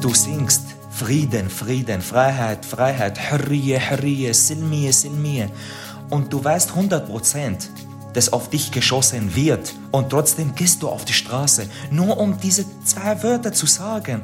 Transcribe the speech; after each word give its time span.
Du 0.00 0.14
singst 0.14 0.62
Frieden, 0.90 1.50
Frieden, 1.50 2.00
Freiheit, 2.00 2.64
Freiheit, 2.64 3.18
Hurriye, 3.30 3.78
Hurriye, 3.78 4.32
Silmiye, 4.32 4.92
Silmiye. 4.92 5.48
Und 6.10 6.32
du 6.32 6.44
weißt 6.44 6.70
100 6.70 7.06
Prozent, 7.08 7.70
dass 8.12 8.32
auf 8.32 8.48
dich 8.48 8.70
geschossen 8.70 9.34
wird. 9.34 9.74
Und 9.90 10.10
trotzdem 10.10 10.54
gehst 10.54 10.82
du 10.82 10.88
auf 10.88 11.04
die 11.04 11.12
Straße, 11.12 11.68
nur 11.90 12.18
um 12.18 12.38
diese 12.38 12.64
zwei 12.84 13.20
Wörter 13.22 13.52
zu 13.52 13.66
sagen. 13.66 14.22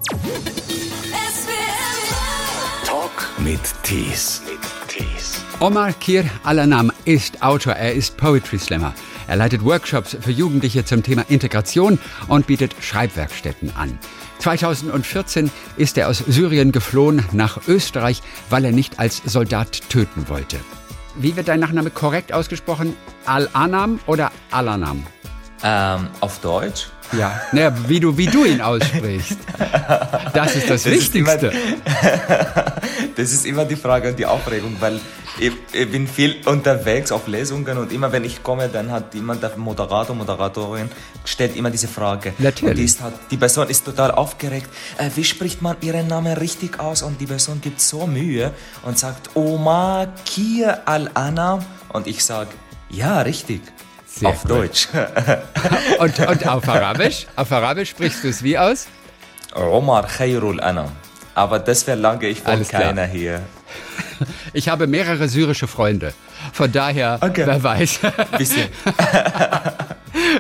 Talk 2.87 3.29
mit 3.39 3.61
Tees. 3.83 4.43
Omar 5.59 5.93
Kir 5.93 6.25
Alanam 6.43 6.93
ist 7.05 7.43
Autor, 7.43 7.75
er 7.75 7.95
ist 7.95 8.17
Poetry 8.17 8.59
Slammer. 8.59 8.95
Er 9.29 9.37
leitet 9.37 9.65
Workshops 9.65 10.17
für 10.21 10.31
Jugendliche 10.31 10.85
zum 10.85 11.03
Thema 11.03 11.25
Integration 11.29 11.99
und 12.29 12.47
bietet 12.47 12.75
Schreibwerkstätten 12.81 13.75
an. 13.77 13.99
2014 14.43 15.53
ist 15.77 15.97
er 15.97 16.09
aus 16.09 16.19
Syrien 16.19 16.73
geflohen 16.73 17.25
nach 17.31 17.69
Österreich, 17.69 18.23
weil 18.51 18.65
er 18.65 18.73
nicht 18.73 18.99
als 18.99 19.23
Soldat 19.25 19.89
töten 19.89 20.29
wollte. 20.29 20.57
Wie 21.15 21.37
wird 21.37 21.47
dein 21.47 21.61
Nachname 21.61 21.91
korrekt 21.91 22.33
ausgesprochen? 22.33 22.97
Al-Anam 23.25 24.01
oder 24.07 24.33
Alanam? 24.51 25.07
Ähm, 25.63 26.09
auf 26.21 26.41
Deutsch? 26.41 26.89
Ja, 27.19 27.41
naja, 27.53 27.75
wie 27.89 28.01
du, 28.01 28.17
wie 28.17 28.27
du 28.27 28.45
ihn 28.45 28.61
aussprichst. 28.61 29.39
Das 30.33 30.57
ist 30.57 30.71
das, 30.71 30.85
das 30.85 30.93
Wichtigste. 30.93 31.49
Ist 31.49 31.55
immer, 31.55 32.73
das 33.17 33.33
ist 33.33 33.47
immer 33.47 33.65
die 33.65 33.77
Frage 33.77 34.09
und 34.09 34.19
die 34.19 34.27
Aufregung, 34.27 34.77
weil 34.81 34.99
ich, 35.39 35.53
ich, 35.73 35.91
bin 35.91 36.07
viel 36.07 36.37
unterwegs 36.47 37.13
auf 37.13 37.27
Lesungen 37.27 37.79
und 37.79 37.93
immer 37.93 38.13
wenn 38.13 38.25
ich 38.25 38.43
komme, 38.43 38.69
dann 38.69 38.91
hat 38.91 39.15
jemand, 39.15 39.43
der 39.43 39.57
Moderator, 39.57 40.15
Moderatorin, 40.15 40.91
stellt 41.25 41.57
immer 41.57 41.71
diese 41.71 41.89
Frage. 41.89 42.33
Natürlich. 42.39 42.77
Die, 42.77 42.85
ist 42.85 43.01
die 43.31 43.37
Person 43.37 43.69
ist 43.69 43.85
total 43.85 44.11
aufgeregt. 44.11 44.69
Äh, 44.99 45.11
wie 45.15 45.25
spricht 45.25 45.63
man 45.63 45.77
ihren 45.81 46.07
Namen 46.07 46.35
richtig 46.35 46.81
aus? 46.81 47.03
Und 47.03 47.21
die 47.21 47.27
Person 47.27 47.61
gibt 47.61 47.81
so 47.81 48.07
Mühe 48.07 48.53
und 48.83 48.99
sagt 48.99 49.35
Oma 49.35 50.07
Kir 50.25 50.81
Al-Ana. 50.87 51.65
Und 51.93 52.07
ich 52.07 52.25
sage, 52.25 52.51
ja, 52.89 53.21
richtig. 53.23 53.63
Sehr 54.15 54.29
auf 54.29 54.43
gut. 54.43 54.51
Deutsch. 54.51 54.89
und, 55.99 56.19
und 56.19 56.47
auf 56.47 56.69
Arabisch? 56.69 57.27
Auf 57.37 57.51
Arabisch 57.53 57.91
sprichst 57.91 58.23
du 58.25 58.29
es 58.29 58.43
wie 58.43 58.59
aus? 58.59 58.87
Omar 59.55 60.07
Khairul 60.07 60.61
Anam. 60.61 60.91
Aber 61.35 61.59
das 61.59 61.83
verlange 61.83 62.27
ich 62.27 62.41
von 62.41 62.53
Alles 62.53 62.69
klar. 62.69 62.83
keiner 62.83 63.07
hier. 63.07 63.41
Ich 64.53 64.69
habe 64.69 64.87
mehrere 64.87 65.29
syrische 65.29 65.67
Freunde. 65.67 66.13
Von 66.53 66.71
daher, 66.71 67.19
Okay. 67.21 67.43
wer 67.45 67.61
weiß. 67.61 67.99
Bisschen. 68.39 68.69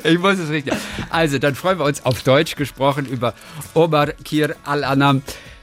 Ich 0.05 0.19
muss 0.19 0.39
es 0.39 0.51
richtig. 0.51 0.75
Also, 1.11 1.39
dann 1.39 1.57
freuen 1.57 1.79
wir 1.81 1.86
uns 1.86 2.05
auf 2.05 2.23
Deutsch 2.23 2.55
gesprochen 2.55 3.07
über 3.07 3.34
Omar 3.75 4.09
Kir 4.25 4.55
Al-Anam. 4.64 5.23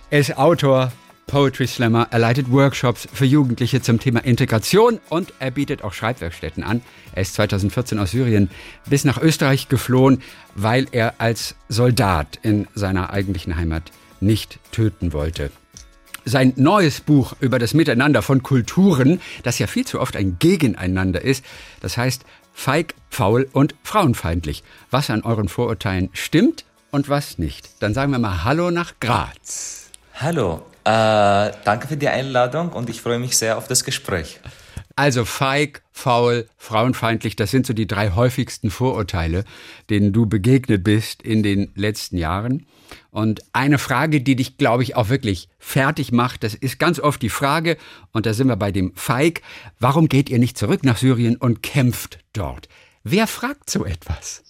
Er 0.09 0.19
ist 0.19 0.38
Autor, 0.38 0.91
Poetry 1.30 1.67
Slammer. 1.67 2.08
Er 2.09 2.17
leitet 2.17 2.52
Workshops 2.52 3.08
für 3.13 3.25
Jugendliche 3.25 3.81
zum 3.81 3.99
Thema 3.99 4.22
Integration 4.22 4.99
und 5.09 5.31
er 5.38 5.52
bietet 5.52 5.83
auch 5.83 5.94
Schreibwerkstätten 5.94 6.63
an. 6.63 6.81
Er 7.13 7.22
ist 7.22 7.35
2014 7.35 7.99
aus 7.99 8.11
Syrien 8.11 8.49
bis 8.88 9.05
nach 9.05 9.22
Österreich 9.22 9.69
geflohen, 9.69 10.23
weil 10.55 10.88
er 10.91 11.22
als 11.22 11.55
Soldat 11.69 12.39
in 12.41 12.67
seiner 12.73 13.11
eigentlichen 13.11 13.55
Heimat 13.55 13.91
nicht 14.19 14.59
töten 14.72 15.13
wollte. 15.13 15.52
Sein 16.25 16.53
neues 16.55 17.00
Buch 17.00 17.33
über 17.39 17.59
das 17.59 17.75
Miteinander 17.75 18.23
von 18.23 18.41
Kulturen, 18.41 19.22
das 19.44 19.59
ja 19.59 19.67
viel 19.67 19.85
zu 19.85 20.02
oft 20.02 20.16
ein 20.16 20.38
Gegeneinander 20.39 21.22
ist, 21.22 21.45
das 21.80 21.95
heißt 21.95 22.25
Feig, 22.53 22.95
faul 23.09 23.47
und 23.53 23.75
frauenfeindlich. 23.83 24.63
Was 24.89 25.09
an 25.09 25.22
euren 25.22 25.47
Vorurteilen 25.47 26.09
stimmt 26.13 26.66
und 26.91 27.07
was 27.07 27.38
nicht. 27.38 27.69
Dann 27.80 27.94
sagen 27.94 28.11
wir 28.11 28.19
mal 28.19 28.44
Hallo 28.44 28.72
nach 28.72 28.94
Graz. 29.00 29.91
Hallo, 30.16 30.66
äh, 30.83 31.52
danke 31.63 31.88
für 31.88 31.97
die 31.97 32.08
Einladung 32.08 32.69
und 32.69 32.89
ich 32.89 33.02
freue 33.02 33.19
mich 33.19 33.38
sehr 33.38 33.58
auf 33.58 33.67
das 33.67 33.83
Gespräch. 33.83 34.39
Also 34.95 35.23
feig, 35.23 35.81
faul, 35.94 36.49
frauenfeindlich, 36.58 37.38
das 37.38 37.51
sind 37.51 37.66
so 37.66 37.72
die 37.72 37.88
drei 37.88 38.12
häufigsten 38.12 38.69
Vorurteile, 38.69 39.45
denen 39.90 40.12
du 40.12 40.25
begegnet 40.25 40.84
bist 40.84 41.22
in 41.22 41.41
den 41.41 41.72
letzten 41.75 42.17
Jahren. 42.17 42.66
Und 43.09 43.41
eine 43.53 43.78
Frage, 43.78 44.19
die 44.19 44.35
dich, 44.35 44.57
glaube 44.57 44.84
ich, 44.84 44.97
auch 44.97 45.07
wirklich 45.07 45.47
fertig 45.57 46.12
macht, 46.12 46.44
das 46.44 46.53
ist 46.53 46.79
ganz 46.79 47.00
oft 47.00 47.22
die 47.22 47.29
Frage, 47.29 47.78
und 48.11 48.25
da 48.25 48.34
sind 48.34 48.47
wir 48.47 48.57
bei 48.57 48.73
dem 48.73 48.94
Feig, 48.96 49.41
warum 49.79 50.09
geht 50.09 50.29
ihr 50.29 50.40
nicht 50.40 50.57
zurück 50.57 50.84
nach 50.84 50.97
Syrien 50.97 51.38
und 51.38 51.63
kämpft 51.63 52.19
dort? 52.34 52.67
Wer 53.03 53.28
fragt 53.28 53.69
so 53.69 53.85
etwas? 53.85 54.48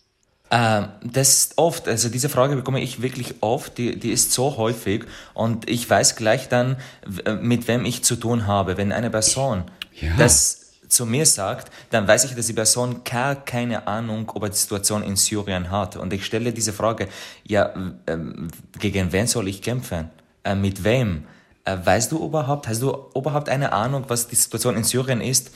Ähm, 0.51 0.87
das 1.03 1.29
ist 1.29 1.57
oft, 1.57 1.87
also 1.87 2.09
diese 2.09 2.27
Frage 2.27 2.55
bekomme 2.55 2.81
ich 2.81 3.01
wirklich 3.01 3.35
oft, 3.41 3.77
die, 3.77 3.99
die 3.99 4.11
ist 4.11 4.31
so 4.33 4.57
häufig 4.57 5.05
und 5.35 5.69
ich 5.69 5.87
weiß 5.87 6.15
gleich 6.15 6.49
dann, 6.49 6.77
w- 7.05 7.33
mit 7.41 7.67
wem 7.67 7.85
ich 7.85 8.03
zu 8.03 8.15
tun 8.15 8.47
habe. 8.47 8.75
Wenn 8.77 8.91
eine 8.91 9.11
Person 9.11 9.65
Ja. 9.93 10.15
das 10.17 10.55
zu 10.87 11.05
mir 11.05 11.27
sagt, 11.27 11.71
dann 11.91 12.07
weiß 12.07 12.23
ich, 12.23 12.33
dass 12.35 12.47
die 12.47 12.53
Person 12.53 13.03
gar 13.03 13.35
keine 13.35 13.85
Ahnung 13.85 14.31
über 14.35 14.49
die 14.49 14.57
Situation 14.57 15.03
in 15.03 15.15
Syrien 15.17 15.69
hat. 15.69 15.95
Und 15.97 16.11
ich 16.13 16.25
stelle 16.25 16.51
diese 16.51 16.73
Frage, 16.73 17.07
ja, 17.45 17.71
ähm, 18.07 18.47
gegen 18.79 19.11
wen 19.11 19.27
soll 19.27 19.47
ich 19.49 19.61
kämpfen? 19.61 20.09
Äh, 20.43 20.55
mit 20.55 20.83
wem? 20.83 21.25
Äh, 21.63 21.77
weißt 21.83 22.11
du 22.11 22.25
überhaupt, 22.25 22.67
hast 22.67 22.81
du 22.81 23.05
überhaupt 23.13 23.49
eine 23.49 23.71
Ahnung, 23.71 24.05
was 24.07 24.27
die 24.29 24.35
Situation 24.35 24.75
in 24.75 24.83
Syrien 24.83 25.21
ist? 25.21 25.51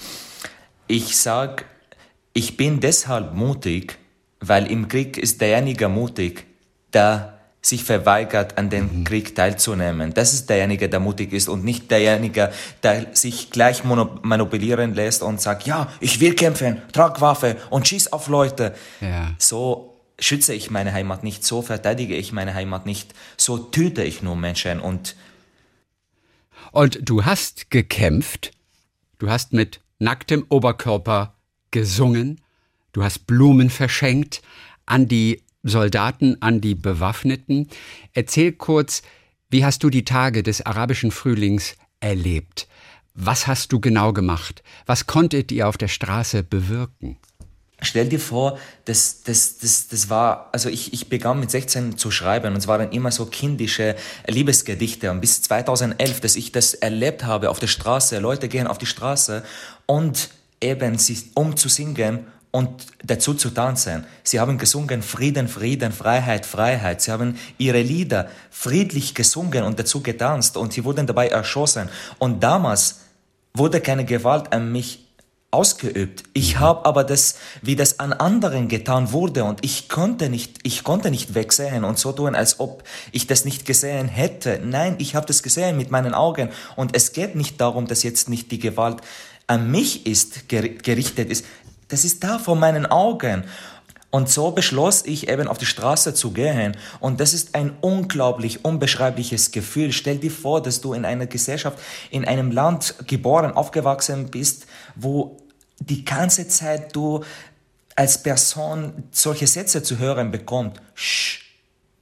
Ich 0.86 1.18
sag, 1.18 1.66
ich 2.34 2.56
bin 2.56 2.80
deshalb 2.80 3.34
mutig, 3.34 3.98
weil 4.48 4.68
im 4.68 4.88
Krieg 4.88 5.18
ist 5.18 5.42
derjenige 5.42 5.90
mutig, 5.90 6.46
der 6.94 7.40
sich 7.62 7.86
verweigert, 7.86 8.58
an 8.58 8.70
dem 8.70 9.06
Krieg 9.06 9.36
teilzunehmen. 9.36 10.14
Das 10.14 10.34
ist 10.34 10.50
derjenige, 10.50 10.90
der 10.90 11.00
mutig 11.00 11.32
ist 11.32 11.48
und 11.48 11.64
nicht 11.64 11.90
derjenige, 11.90 12.52
der 12.84 13.16
sich 13.16 13.52
gleich 13.52 13.84
manipulieren 13.86 14.94
lässt 14.94 15.24
und 15.24 15.40
sagt, 15.40 15.66
ja, 15.66 15.90
ich 16.02 16.20
will 16.20 16.36
kämpfen, 16.36 16.82
trag 16.92 17.22
Waffe 17.22 17.56
und 17.70 17.88
schieß 17.88 18.12
auf 18.12 18.28
Leute. 18.28 18.76
Ja. 19.00 19.34
So 19.38 20.02
schütze 20.20 20.54
ich 20.54 20.72
meine 20.72 20.92
Heimat 20.92 21.24
nicht, 21.24 21.46
so 21.46 21.62
verteidige 21.62 22.16
ich 22.16 22.34
meine 22.34 22.54
Heimat 22.54 22.86
nicht, 22.86 23.14
so 23.38 23.58
töte 23.58 24.04
ich 24.04 24.22
nur 24.22 24.36
Menschen 24.36 24.82
und 24.82 25.16
Und 26.74 27.00
du 27.02 27.24
hast 27.24 27.70
gekämpft, 27.72 28.52
du 29.20 29.30
hast 29.30 29.54
mit 29.54 29.80
nacktem 30.00 30.46
Oberkörper 30.50 31.36
gesungen, 31.72 32.42
du 32.94 33.04
hast 33.04 33.28
Blumen 33.28 33.70
verschenkt 33.70 34.42
an 34.86 35.08
die 35.08 35.44
Soldaten, 35.64 36.42
an 36.42 36.62
die 36.62 36.76
Bewaffneten. 36.76 37.70
Erzähl 38.14 38.54
kurz, 38.54 39.02
wie 39.50 39.66
hast 39.66 39.84
du 39.84 39.90
die 39.90 40.06
Tage 40.06 40.44
des 40.44 40.66
arabischen 40.66 41.12
Frühlings 41.12 41.76
erlebt? 42.00 42.68
Was 43.14 43.48
hast 43.48 43.72
du 43.72 43.80
genau 43.80 44.14
gemacht? 44.14 44.64
Was 44.86 45.06
konntet 45.06 45.52
ihr 45.52 45.68
auf 45.68 45.78
der 45.78 45.88
Straße 45.88 46.44
bewirken? 46.44 47.18
Stell 47.82 48.08
dir 48.08 48.20
vor, 48.20 48.58
das, 48.86 49.24
das, 49.24 49.58
das, 49.58 49.90
das 49.90 50.10
war, 50.10 50.50
also 50.54 50.70
ich, 50.70 50.94
ich 50.94 51.10
begann 51.10 51.40
mit 51.40 51.52
16 51.52 51.98
zu 51.98 52.12
schreiben 52.12 52.54
und 52.54 52.58
es 52.58 52.68
waren 52.68 52.92
immer 52.92 53.12
so 53.12 53.26
kindische 53.26 53.96
Liebesgedichte 54.26 55.12
und 55.12 55.20
bis 55.20 55.42
2011, 55.42 56.22
dass 56.22 56.36
ich 56.36 56.54
das 56.54 56.74
erlebt 56.76 57.26
habe 57.26 57.50
auf 57.50 57.60
der 57.60 57.68
Straße, 57.68 58.20
Leute 58.20 58.48
gehen 58.48 58.68
auf 58.68 58.78
die 58.78 58.86
Straße 58.86 59.44
und 59.86 60.30
eben 60.62 60.98
sie, 60.98 61.32
um 61.36 61.58
und 62.56 62.70
dazu 63.04 63.34
zu 63.34 63.50
tanzen. 63.50 64.06
Sie 64.24 64.40
haben 64.40 64.60
gesungen 64.60 65.02
Frieden, 65.02 65.48
Frieden, 65.48 65.92
Freiheit, 65.92 66.46
Freiheit. 66.46 67.02
Sie 67.02 67.12
haben 67.12 67.40
ihre 67.58 67.82
Lieder 67.82 68.30
friedlich 68.52 69.16
gesungen 69.16 69.64
und 69.64 69.80
dazu 69.80 70.02
getanzt 70.02 70.56
und 70.56 70.72
sie 70.72 70.86
wurden 70.86 71.08
dabei 71.08 71.30
erschossen. 71.30 71.90
Und 72.20 72.44
damals 72.44 73.00
wurde 73.56 73.82
keine 73.82 74.06
Gewalt 74.06 74.54
an 74.54 74.72
mich 74.72 75.00
ausgeübt. 75.50 76.24
Ich 76.34 76.60
habe 76.60 76.86
aber 76.86 77.04
das, 77.04 77.38
wie 77.64 77.76
das 77.76 78.00
an 78.00 78.14
anderen 78.14 78.68
getan 78.68 79.12
wurde 79.12 79.46
und 79.46 79.66
ich 79.66 79.90
konnte 79.90 80.30
nicht, 80.30 80.60
ich 80.62 80.84
konnte 80.84 81.10
nicht 81.10 81.34
wegsehen 81.34 81.84
und 81.84 81.98
so 81.98 82.12
tun, 82.12 82.36
als 82.36 82.60
ob 82.60 82.84
ich 83.12 83.26
das 83.26 83.46
nicht 83.46 83.66
gesehen 83.66 84.08
hätte. 84.08 84.60
Nein, 84.64 84.96
ich 85.00 85.16
habe 85.16 85.26
das 85.26 85.42
gesehen 85.42 85.76
mit 85.76 85.90
meinen 85.90 86.14
Augen 86.14 86.50
und 86.76 86.96
es 86.96 87.14
geht 87.14 87.36
nicht 87.36 87.60
darum, 87.60 87.88
dass 87.88 88.04
jetzt 88.04 88.30
nicht 88.30 88.52
die 88.52 88.60
Gewalt 88.60 88.98
an 89.46 89.70
mich 89.70 90.06
ist, 90.06 90.46
ger- 90.50 90.82
gerichtet 90.82 91.30
ist. 91.30 91.46
Das 91.94 92.04
ist 92.04 92.24
da 92.24 92.40
vor 92.40 92.56
meinen 92.56 92.88
Augen. 92.88 93.44
Und 94.10 94.28
so 94.28 94.50
beschloss 94.50 95.06
ich 95.06 95.30
eben 95.30 95.48
auf 95.48 95.60
die 95.60 95.68
Straße 95.68 96.16
zu 96.16 96.32
gehen. 96.32 96.76
Und 97.00 97.20
das 97.20 97.36
ist 97.36 97.54
ein 97.54 97.78
unglaublich 97.82 98.66
unbeschreibliches 98.66 99.52
Gefühl. 99.52 99.92
Stell 99.92 100.18
dir 100.18 100.32
vor, 100.32 100.60
dass 100.64 100.82
du 100.82 100.94
in 100.94 101.06
einer 101.06 101.28
Gesellschaft, 101.28 101.78
in 102.10 102.26
einem 102.26 102.50
Land 102.50 102.96
geboren, 103.06 103.52
aufgewachsen 103.52 104.32
bist, 104.32 104.66
wo 104.96 105.38
die 105.78 106.04
ganze 106.04 106.48
Zeit 106.48 106.96
du 106.96 107.24
als 107.96 108.24
Person 108.24 109.04
solche 109.12 109.46
Sätze 109.46 109.84
zu 109.84 110.00
hören 110.00 110.32
bekommst. 110.32 110.82
Sch, 110.96 111.42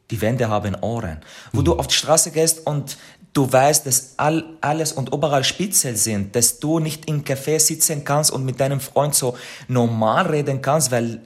die 0.09 0.21
Wände 0.21 0.47
haben 0.47 0.75
Ohren. 0.75 1.19
Wo 1.51 1.61
du 1.61 1.77
auf 1.77 1.87
die 1.87 1.95
Straße 1.95 2.31
gehst 2.31 2.65
und 2.65 2.97
du 3.33 3.51
weißt, 3.51 3.85
dass 3.85 4.13
all, 4.17 4.43
alles 4.61 4.91
und 4.91 5.13
überall 5.13 5.43
Spitzel 5.43 5.95
sind, 5.95 6.35
dass 6.35 6.59
du 6.59 6.79
nicht 6.79 7.05
im 7.05 7.23
Café 7.23 7.59
sitzen 7.59 8.03
kannst 8.03 8.31
und 8.31 8.45
mit 8.45 8.59
deinem 8.59 8.79
Freund 8.79 9.15
so 9.15 9.37
normal 9.67 10.27
reden 10.27 10.61
kannst, 10.61 10.91
weil 10.91 11.21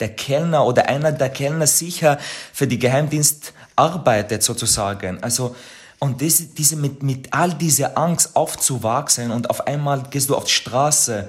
der 0.00 0.10
Kellner 0.10 0.64
oder 0.64 0.88
einer 0.88 1.12
der 1.12 1.30
Kellner 1.30 1.66
sicher 1.66 2.18
für 2.52 2.66
die 2.66 2.78
arbeitet 3.76 4.42
sozusagen. 4.42 5.22
Also, 5.22 5.54
und 5.98 6.20
diese, 6.20 6.44
diese 6.46 6.76
mit, 6.76 7.02
mit 7.02 7.32
all 7.32 7.52
dieser 7.54 7.98
Angst 7.98 8.36
aufzuwachsen 8.36 9.32
und 9.32 9.50
auf 9.50 9.66
einmal 9.66 10.04
gehst 10.10 10.30
du 10.30 10.36
auf 10.36 10.44
die 10.44 10.52
Straße 10.52 11.28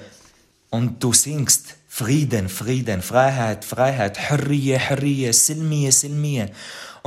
und 0.69 1.04
du 1.04 1.12
singst 1.12 1.75
Frieden, 1.88 2.50
Frieden, 2.50 3.01
Freiheit, 3.01 3.66
Freiheit, 3.66 4.30
Hurriye, 4.30 4.78
Hurriye, 4.78 5.34
Silmiye, 5.34 5.92
Silmiye. 5.92 6.51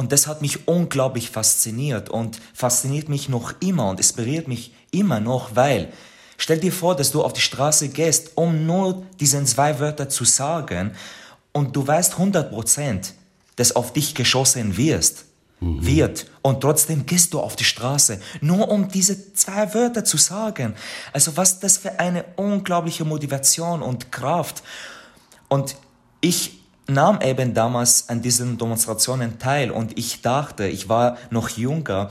Und 0.02 0.10
das 0.10 0.26
hat 0.26 0.42
mich 0.42 0.66
unglaublich 0.66 1.30
fasziniert 1.30 2.10
und 2.10 2.40
fasziniert 2.54 3.08
mich 3.08 3.28
noch 3.28 3.54
immer 3.60 3.88
und 3.88 4.00
inspiriert 4.00 4.48
mich 4.48 4.74
immer 4.90 5.20
noch, 5.20 5.54
weil 5.54 5.92
stell 6.38 6.58
dir 6.58 6.72
vor, 6.72 6.96
dass 6.96 7.12
du 7.12 7.22
auf 7.22 7.34
die 7.34 7.40
Straße 7.40 7.88
gehst, 7.90 8.32
um 8.34 8.66
nur 8.66 9.06
diesen 9.20 9.46
zwei 9.46 9.78
Wörter 9.78 10.08
zu 10.08 10.24
sagen 10.24 10.90
und 11.52 11.76
du 11.76 11.86
weißt 11.86 12.14
100 12.14 12.50
Prozent, 12.50 13.14
dass 13.54 13.76
auf 13.76 13.92
dich 13.92 14.16
geschossen 14.16 14.76
wirst, 14.76 15.26
mhm. 15.60 15.86
wird 15.86 16.26
und 16.42 16.62
trotzdem 16.62 17.06
gehst 17.06 17.32
du 17.32 17.38
auf 17.38 17.54
die 17.54 17.62
Straße, 17.62 18.20
nur 18.40 18.72
um 18.72 18.88
diese 18.88 19.32
zwei 19.34 19.72
Wörter 19.72 20.04
zu 20.04 20.16
sagen. 20.16 20.74
Also 21.12 21.36
was 21.36 21.60
das 21.60 21.78
für 21.78 22.00
eine 22.00 22.24
unglaubliche 22.34 23.04
Motivation 23.04 23.82
und 23.82 24.10
Kraft. 24.10 24.64
Und 25.48 25.76
ich 26.20 26.61
nahm 26.88 27.20
eben 27.20 27.54
damals 27.54 28.08
an 28.08 28.22
diesen 28.22 28.58
Demonstrationen 28.58 29.38
teil 29.38 29.70
und 29.70 29.98
ich 29.98 30.22
dachte, 30.22 30.66
ich 30.66 30.88
war 30.88 31.16
noch 31.30 31.48
jünger 31.50 32.10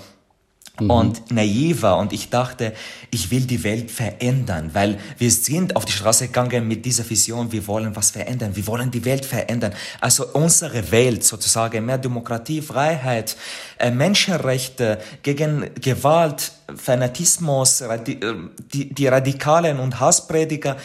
mhm. 0.80 0.90
und 0.90 1.32
naiver 1.32 1.98
und 1.98 2.14
ich 2.14 2.30
dachte, 2.30 2.74
ich 3.12 3.32
will 3.32 3.42
die 3.42 3.64
Welt 3.64 3.92
verändern, 3.92 4.72
weil 4.74 4.98
wir 5.18 5.32
sind 5.32 5.76
auf 5.76 5.86
die 5.86 5.92
Straße 5.92 6.28
gegangen 6.28 6.68
mit 6.68 6.86
dieser 6.86 7.08
Vision, 7.10 7.52
wir 7.52 7.68
wollen 7.68 7.96
was 7.96 8.12
verändern, 8.12 8.56
wir 8.56 8.66
wollen 8.68 8.92
die 8.92 9.04
Welt 9.06 9.26
verändern. 9.26 9.74
Also 10.00 10.28
unsere 10.34 10.92
Welt 10.92 11.24
sozusagen, 11.24 11.86
mehr 11.86 11.98
Demokratie, 11.98 12.62
Freiheit, 12.62 13.36
äh, 13.78 13.92
Menschenrechte, 13.92 15.00
gegen 15.24 15.70
Gewalt, 15.76 16.52
Fanatismus, 16.76 17.82
äh, 17.82 18.00
die, 18.04 18.94
die 18.94 19.08
Radikalen 19.08 19.80
und 19.80 20.00
Hassprediger. 20.00 20.78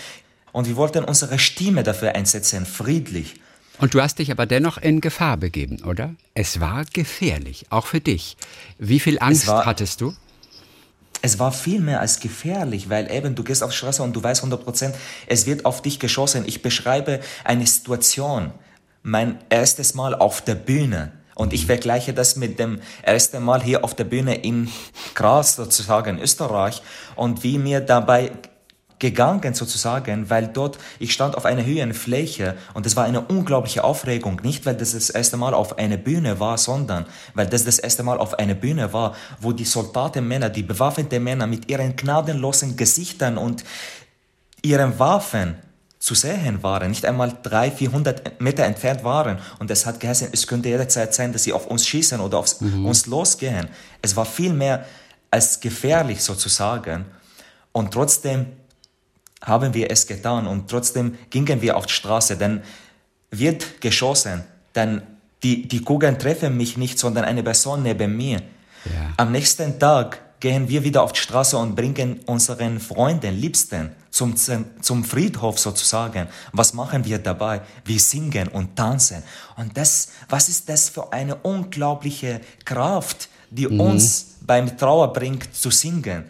Und 0.53 0.67
wir 0.67 0.77
wollten 0.77 1.05
unsere 1.05 1.38
Stimme 1.38 1.83
dafür 1.83 2.15
einsetzen, 2.15 2.65
friedlich. 2.65 3.35
Und 3.78 3.94
du 3.94 4.00
hast 4.00 4.19
dich 4.19 4.31
aber 4.31 4.46
dennoch 4.46 4.78
in 4.78 5.00
Gefahr 5.00 5.37
begeben, 5.37 5.82
oder? 5.84 6.14
Es 6.34 6.61
war 6.61 6.84
gefährlich, 6.84 7.67
auch 7.70 7.87
für 7.87 8.00
dich. 8.00 8.37
Wie 8.78 9.00
viel 9.00 9.19
Angst 9.19 9.46
war, 9.46 9.67
hattest 9.67 10.00
du? 10.00 10.14
Es 11.23 11.38
war 11.38 11.52
viel 11.52 11.81
mehr 11.81 12.00
als 12.00 12.20
gefährlich, 12.20 12.88
weil 12.88 13.11
eben 13.11 13.34
du 13.34 13.43
gehst 13.43 13.62
auf 13.62 13.70
die 13.70 13.76
Straße 13.76 14.02
und 14.02 14.14
du 14.14 14.23
weißt 14.23 14.43
100 14.43 14.64
Prozent, 14.64 14.94
es 15.26 15.46
wird 15.46 15.64
auf 15.64 15.82
dich 15.82 15.99
geschossen. 15.99 16.44
Ich 16.46 16.62
beschreibe 16.62 17.20
eine 17.44 17.67
Situation, 17.67 18.52
mein 19.02 19.38
erstes 19.50 19.94
Mal 19.94 20.14
auf 20.14 20.43
der 20.43 20.55
Bühne. 20.55 21.12
Und 21.34 21.52
ich 21.52 21.67
vergleiche 21.67 22.14
das 22.14 22.37
mit 22.37 22.58
dem 22.58 22.81
ersten 23.02 23.43
Mal 23.43 23.62
hier 23.62 23.84
auf 23.84 23.94
der 23.94 24.05
Bühne 24.05 24.37
in 24.37 24.70
Graz, 25.14 25.56
sozusagen 25.56 26.17
in 26.17 26.23
Österreich, 26.23 26.81
und 27.14 27.43
wie 27.43 27.58
mir 27.58 27.81
dabei 27.81 28.32
gegangen 28.99 29.55
sozusagen, 29.55 30.31
weil 30.31 30.49
dort, 30.49 30.79
ich 30.99 31.13
stand 31.13 31.37
auf 31.37 31.45
einer 31.45 31.65
höheren 31.65 31.93
Fläche 31.93 32.57
und 32.73 32.87
es 32.87 32.97
war 32.97 33.05
eine 33.05 33.21
unglaubliche 33.21 33.85
Aufregung, 33.85 34.41
nicht 34.43 34.65
weil 34.65 34.75
das 34.75 34.93
das 34.93 35.11
erste 35.11 35.37
Mal 35.37 35.55
auf 35.55 35.79
einer 35.79 35.99
Bühne 35.99 36.41
war, 36.41 36.57
sondern 36.57 37.07
weil 37.35 37.47
das 37.47 37.65
das 37.65 37.79
erste 37.79 38.03
Mal 38.03 38.19
auf 38.19 38.39
einer 38.39 38.55
Bühne 38.55 38.93
war, 38.93 39.15
wo 39.41 39.53
die 39.53 39.65
Soldatenmänner, 39.65 40.49
die 40.49 40.63
bewaffneten 40.63 41.23
Männer 41.23 41.47
mit 41.47 41.71
ihren 41.71 41.95
gnadenlosen 41.95 42.77
Gesichtern 42.77 43.37
und 43.37 43.65
ihren 44.63 44.99
Waffen 44.99 45.57
zu 45.99 46.15
sehen 46.15 46.63
waren, 46.63 46.91
nicht 46.91 47.05
einmal 47.05 47.33
300, 47.43 47.79
400 47.79 48.41
Meter 48.41 48.65
entfernt 48.65 49.03
waren. 49.03 49.39
Und 49.59 49.71
es 49.71 49.87
hat 49.87 49.99
geheißen, 49.99 50.29
es 50.33 50.47
könnte 50.47 50.69
jederzeit 50.69 51.13
sein, 51.15 51.33
dass 51.33 51.43
sie 51.43 51.53
auf 51.53 51.67
uns 51.67 51.87
schießen 51.87 52.21
oder 52.21 52.39
auf 52.39 52.61
mhm. 52.61 52.87
uns 52.87 53.07
losgehen. 53.07 53.69
Es 54.03 54.15
war 54.15 54.25
viel 54.25 54.53
mehr 54.53 54.85
als 55.31 55.59
gefährlich 55.59 56.23
sozusagen. 56.23 57.07
Und 57.73 57.93
trotzdem 57.93 58.47
haben 59.43 59.75
wir 59.75 59.91
es 59.91 60.06
getan 60.06 60.47
und 60.47 60.69
trotzdem 60.69 61.17
gingen 61.31 61.61
wir 61.62 61.77
auf 61.77 61.87
die 61.87 61.93
Straße, 61.93 62.37
denn 62.37 62.62
wird 63.31 63.81
geschossen, 63.81 64.44
denn 64.75 65.03
die, 65.43 65.69
die 65.69 65.83
Kugeln 65.83 66.19
treffen 66.19 66.56
mich 66.56 66.77
nicht, 66.77 66.99
sondern 66.99 67.25
eine 67.25 67.43
Person 67.43 67.83
neben 67.83 68.17
mir. 68.17 68.41
Ja. 68.85 69.12
Am 69.17 69.33
nächsten 69.33 69.79
Tag 69.79 70.41
gehen 70.41 70.69
wir 70.69 70.85
wieder 70.85 71.03
auf 71.03 71.12
die 71.12 71.21
Straße 71.21 71.56
und 71.56 71.75
bringen 71.75 72.21
unseren 72.27 72.81
Freunden, 72.81 73.35
Liebsten 73.35 73.91
zum, 74.11 74.35
zum 74.37 75.05
Friedhof 75.05 75.59
sozusagen. 75.59 76.29
Was 76.53 76.73
machen 76.75 77.05
wir 77.05 77.19
dabei? 77.19 77.62
Wir 77.85 78.00
singen 78.00 78.49
und 78.49 78.77
tanzen. 78.77 79.23
Und 79.56 79.77
das, 79.77 80.09
was 80.29 80.49
ist 80.49 80.69
das 80.69 80.88
für 80.88 81.12
eine 81.12 81.37
unglaubliche 81.37 82.41
Kraft, 82.65 83.29
die 83.50 83.67
mhm. 83.67 83.81
uns 83.81 84.37
beim 84.41 84.77
Trauer 84.77 85.12
bringt 85.12 85.55
zu 85.55 85.71
singen? 85.71 86.25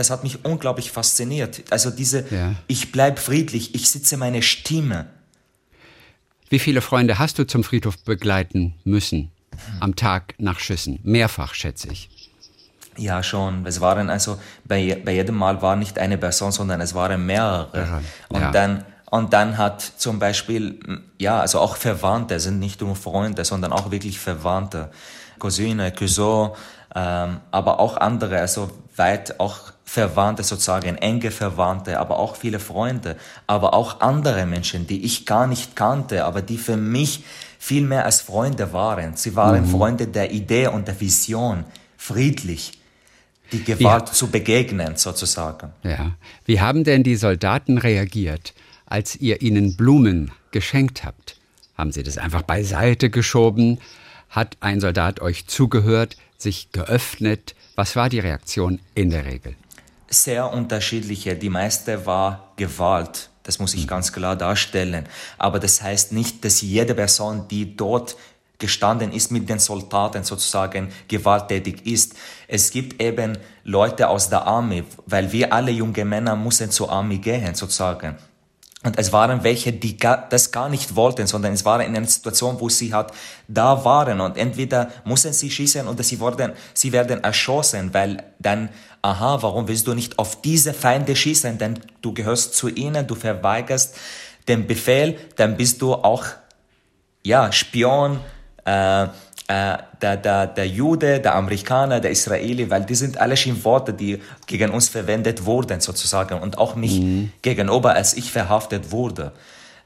Das 0.00 0.10
hat 0.10 0.22
mich 0.22 0.44
unglaublich 0.44 0.90
fasziniert. 0.90 1.62
Also 1.70 1.90
diese, 1.90 2.24
ja. 2.30 2.54
ich 2.66 2.90
bleibe 2.90 3.20
friedlich, 3.20 3.74
ich 3.74 3.90
sitze 3.90 4.16
meine 4.16 4.40
Stimme. 4.42 5.06
Wie 6.48 6.58
viele 6.58 6.80
Freunde 6.80 7.18
hast 7.18 7.38
du 7.38 7.46
zum 7.46 7.62
Friedhof 7.62 8.02
begleiten 8.02 8.74
müssen 8.84 9.30
am 9.78 9.94
Tag 9.94 10.34
nach 10.38 10.58
Schüssen? 10.58 11.00
Mehrfach, 11.02 11.52
schätze 11.52 11.88
ich. 11.92 12.08
Ja, 12.96 13.22
schon. 13.22 13.66
Es 13.66 13.80
waren 13.82 14.08
also, 14.08 14.40
bei, 14.64 15.00
bei 15.04 15.12
jedem 15.12 15.36
Mal 15.36 15.60
war 15.60 15.76
nicht 15.76 15.98
eine 15.98 16.16
Person, 16.16 16.50
sondern 16.50 16.80
es 16.80 16.94
waren 16.94 17.24
mehrere. 17.24 17.70
Ja. 17.74 18.02
Und 18.28 18.54
dann, 18.54 18.84
und 19.10 19.32
dann 19.34 19.58
hat 19.58 19.82
zum 19.82 20.18
Beispiel, 20.18 20.80
ja, 21.18 21.40
also 21.40 21.60
auch 21.60 21.76
Verwandte, 21.76 22.40
sind 22.40 22.58
nicht 22.58 22.80
nur 22.80 22.96
Freunde, 22.96 23.44
sondern 23.44 23.72
auch 23.72 23.90
wirklich 23.90 24.18
Verwandte, 24.18 24.90
Cousine, 25.38 25.92
Cousin, 25.92 26.50
ähm, 26.94 27.40
aber 27.50 27.80
auch 27.80 27.96
andere, 27.96 28.38
also 28.38 28.70
weit 28.96 29.40
auch 29.40 29.72
Verwandte 29.84 30.44
sozusagen, 30.44 30.96
enge 30.96 31.30
Verwandte, 31.30 31.98
aber 31.98 32.18
auch 32.18 32.36
viele 32.36 32.60
Freunde, 32.60 33.16
aber 33.46 33.74
auch 33.74 34.00
andere 34.00 34.46
Menschen, 34.46 34.86
die 34.86 35.04
ich 35.04 35.26
gar 35.26 35.46
nicht 35.46 35.74
kannte, 35.74 36.24
aber 36.24 36.42
die 36.42 36.58
für 36.58 36.76
mich 36.76 37.24
viel 37.58 37.82
mehr 37.82 38.04
als 38.04 38.20
Freunde 38.20 38.72
waren. 38.72 39.16
Sie 39.16 39.34
waren 39.34 39.66
mhm. 39.66 39.70
Freunde 39.70 40.06
der 40.06 40.30
Idee 40.30 40.68
und 40.68 40.86
der 40.86 41.00
Vision, 41.00 41.64
friedlich, 41.96 42.78
die 43.52 43.64
Gewalt 43.64 44.08
ja. 44.08 44.12
zu 44.12 44.28
begegnen 44.28 44.96
sozusagen. 44.96 45.72
Ja. 45.82 46.12
Wie 46.44 46.60
haben 46.60 46.84
denn 46.84 47.02
die 47.02 47.16
Soldaten 47.16 47.78
reagiert, 47.78 48.54
als 48.86 49.16
ihr 49.16 49.42
ihnen 49.42 49.76
Blumen 49.76 50.30
geschenkt 50.52 51.04
habt? 51.04 51.36
Haben 51.76 51.92
sie 51.92 52.02
das 52.02 52.18
einfach 52.18 52.42
beiseite 52.42 53.10
geschoben? 53.10 53.78
Hat 54.30 54.56
ein 54.60 54.80
Soldat 54.80 55.20
euch 55.20 55.46
zugehört, 55.46 56.16
sich 56.38 56.72
geöffnet? 56.72 57.54
Was 57.76 57.96
war 57.96 58.08
die 58.08 58.20
Reaktion 58.20 58.80
in 58.94 59.10
der 59.10 59.26
Regel? 59.26 59.54
sehr 60.10 60.52
unterschiedliche. 60.52 61.36
Die 61.36 61.48
meiste 61.48 62.04
war 62.04 62.52
Gewalt. 62.56 63.30
Das 63.44 63.58
muss 63.58 63.74
ich 63.74 63.86
ganz 63.86 64.12
klar 64.12 64.36
darstellen. 64.36 65.06
Aber 65.38 65.58
das 65.58 65.80
heißt 65.80 66.12
nicht, 66.12 66.44
dass 66.44 66.60
jede 66.60 66.94
Person, 66.94 67.48
die 67.48 67.76
dort 67.76 68.16
gestanden 68.58 69.12
ist 69.12 69.30
mit 69.30 69.48
den 69.48 69.58
Soldaten 69.58 70.22
sozusagen 70.22 70.92
gewalttätig 71.08 71.86
ist. 71.86 72.14
Es 72.46 72.70
gibt 72.70 73.00
eben 73.00 73.38
Leute 73.64 74.08
aus 74.08 74.28
der 74.28 74.46
Armee, 74.46 74.84
weil 75.06 75.32
wir 75.32 75.52
alle 75.52 75.70
junge 75.70 76.04
Männer 76.04 76.36
müssen 76.36 76.70
zur 76.70 76.92
Armee 76.92 77.18
gehen 77.18 77.54
sozusagen. 77.54 78.18
Und 78.82 78.98
es 78.98 79.12
waren 79.12 79.44
welche, 79.44 79.72
die 79.72 79.98
das 79.98 80.52
gar 80.52 80.70
nicht 80.70 80.96
wollten, 80.96 81.26
sondern 81.26 81.52
es 81.52 81.66
waren 81.66 81.82
in 81.82 81.94
einer 81.94 82.06
Situation, 82.06 82.58
wo 82.60 82.70
sie 82.70 82.94
halt 82.94 83.08
da 83.46 83.84
waren 83.84 84.22
und 84.22 84.38
entweder 84.38 84.90
mussten 85.04 85.34
sie 85.34 85.50
schießen 85.50 85.86
oder 85.86 86.02
sie 86.02 86.18
wurden, 86.18 86.52
sie 86.72 86.90
werden 86.90 87.22
erschossen, 87.22 87.92
weil 87.92 88.22
dann, 88.38 88.70
aha, 89.02 89.42
warum 89.42 89.68
willst 89.68 89.86
du 89.86 89.92
nicht 89.92 90.18
auf 90.18 90.40
diese 90.40 90.72
Feinde 90.72 91.14
schießen? 91.14 91.58
Denn 91.58 91.78
du 92.00 92.14
gehörst 92.14 92.54
zu 92.54 92.68
ihnen, 92.68 93.06
du 93.06 93.14
verweigerst 93.14 93.96
den 94.48 94.66
Befehl, 94.66 95.18
dann 95.36 95.58
bist 95.58 95.82
du 95.82 95.92
auch, 95.92 96.24
ja, 97.22 97.52
Spion, 97.52 98.20
äh, 98.64 99.08
äh, 99.50 99.78
der, 100.00 100.16
der, 100.16 100.46
der 100.46 100.68
Jude, 100.68 101.18
der 101.18 101.34
Amerikaner, 101.34 101.98
der 101.98 102.12
Israeli, 102.12 102.70
weil 102.70 102.84
die 102.84 102.94
sind 102.94 103.18
alle 103.18 103.36
Schimpfworte, 103.36 103.92
die 103.92 104.22
gegen 104.46 104.70
uns 104.70 104.88
verwendet 104.88 105.44
wurden 105.44 105.80
sozusagen 105.80 106.38
und 106.38 106.56
auch 106.56 106.76
mich 106.76 107.00
mhm. 107.00 107.32
gegenüber, 107.42 107.94
als 107.94 108.14
ich 108.14 108.30
verhaftet 108.30 108.92
wurde. 108.92 109.32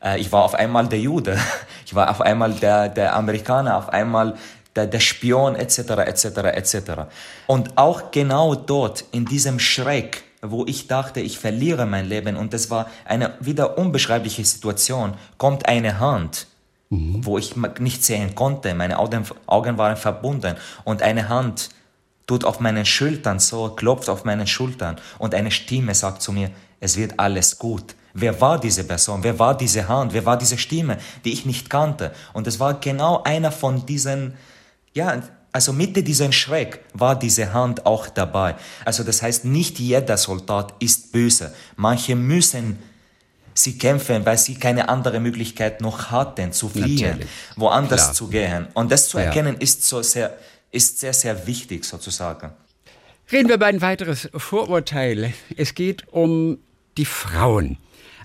Äh, 0.03 0.21
ich 0.21 0.31
war 0.33 0.45
auf 0.45 0.55
einmal 0.55 0.87
der 0.89 0.99
Jude, 0.99 1.39
ich 1.87 1.95
war 1.95 2.11
auf 2.11 2.21
einmal 2.21 2.53
der, 2.53 2.91
der 2.91 3.17
Amerikaner, 3.17 3.79
auf 3.79 3.89
einmal 3.89 4.35
der, 4.77 4.87
der 4.87 5.01
Spion 5.01 5.57
etc. 5.57 5.79
etc. 5.79 6.25
etc. 6.53 6.75
Und 7.47 7.79
auch 7.79 8.11
genau 8.11 8.55
dort 8.55 9.07
in 9.13 9.25
diesem 9.25 9.59
Schreck, 9.59 10.25
wo 10.43 10.67
ich 10.67 10.89
dachte, 10.89 11.21
ich 11.21 11.39
verliere 11.39 11.87
mein 11.87 12.07
Leben 12.07 12.37
und 12.37 12.53
das 12.53 12.69
war 12.69 12.91
eine 13.07 13.33
wieder 13.41 13.79
unbeschreibliche 13.79 14.45
Situation, 14.45 15.15
kommt 15.39 15.67
eine 15.67 16.01
Hand 16.01 16.49
mhm. 16.91 17.25
wo 17.25 17.39
ich 17.39 17.55
nicht 17.79 18.05
sehen 18.05 18.35
konnte. 18.35 18.75
Meine 18.75 18.99
Augen, 18.99 19.79
waren 19.79 19.97
verbunden 19.97 20.57
und 20.85 21.03
eine 21.03 21.29
Hand 21.29 21.71
tut 22.27 22.45
auf 22.45 22.61
meinen 22.61 22.87
Schultern 22.87 23.39
so, 23.39 23.71
klopft 23.71 24.09
auf 24.09 24.25
meinen 24.25 24.47
Schultern 24.47 24.97
und 25.19 25.35
eine 25.35 25.51
Stimme 25.51 25.95
sagt 25.95 26.23
zu 26.23 26.33
mir, 26.33 26.51
es 26.81 26.97
wird 26.97 27.19
alles 27.19 27.59
gut. 27.59 27.95
Wer 28.15 28.41
war 28.41 28.61
diese 28.61 28.85
Person? 28.85 29.23
Wer 29.23 29.39
war 29.39 29.57
diese 29.57 29.89
Hand? 29.89 30.13
Wer 30.13 30.25
war 30.25 30.39
diese 30.39 30.57
Stimme, 30.57 30.99
die 31.25 31.33
ich 31.33 31.45
nicht 31.45 31.69
kannte? 31.69 32.13
Und 32.33 32.47
es 32.47 32.61
war 32.61 32.75
genau 32.75 33.23
einer 33.25 33.51
von 33.51 33.85
diesen, 33.85 34.35
ja, 34.93 35.21
also 35.51 35.73
Mitte 35.73 36.03
diesen 36.03 36.33
Schreck 36.33 36.85
war 36.93 37.19
diese 37.19 37.53
Hand 37.53 37.87
auch 37.87 38.09
dabei. 38.09 38.55
Also 38.85 39.03
das 39.03 39.21
heißt, 39.23 39.45
nicht 39.45 39.79
jeder 39.79 40.17
Soldat 40.17 40.75
ist 40.79 41.13
böse. 41.13 41.53
Manche 41.77 42.15
müssen 42.15 42.79
sie 43.55 43.79
kämpfen, 43.79 44.27
weil 44.27 44.37
sie 44.39 44.55
keine 44.57 44.89
andere 44.89 45.21
Möglichkeit 45.21 45.81
noch 45.81 46.11
hatten, 46.11 46.53
zu 46.53 46.69
fliehen, 46.69 47.11
Natürlich. 47.13 47.29
woanders 47.57 48.03
Klar. 48.03 48.15
zu 48.15 48.29
gehen. 48.29 48.67
Und 48.75 48.91
das 48.93 49.09
zu 49.09 49.19
Ja. 49.19 49.25
erkennen 49.25 49.57
ist 49.59 49.85
so 49.87 50.03
sehr, 50.03 50.37
ist 50.71 50.99
sehr, 51.01 51.13
sehr 51.15 51.47
wichtig 51.47 51.85
sozusagen. 51.85 52.51
Reden 53.33 53.49
wir 53.49 53.55
über 53.57 53.67
ein 53.67 53.81
weiteres 53.81 54.29
Vorurteil. 54.37 55.33
Es 55.57 55.75
geht 55.75 56.07
um 56.13 56.59
die 56.99 57.05
Frauen. 57.07 57.79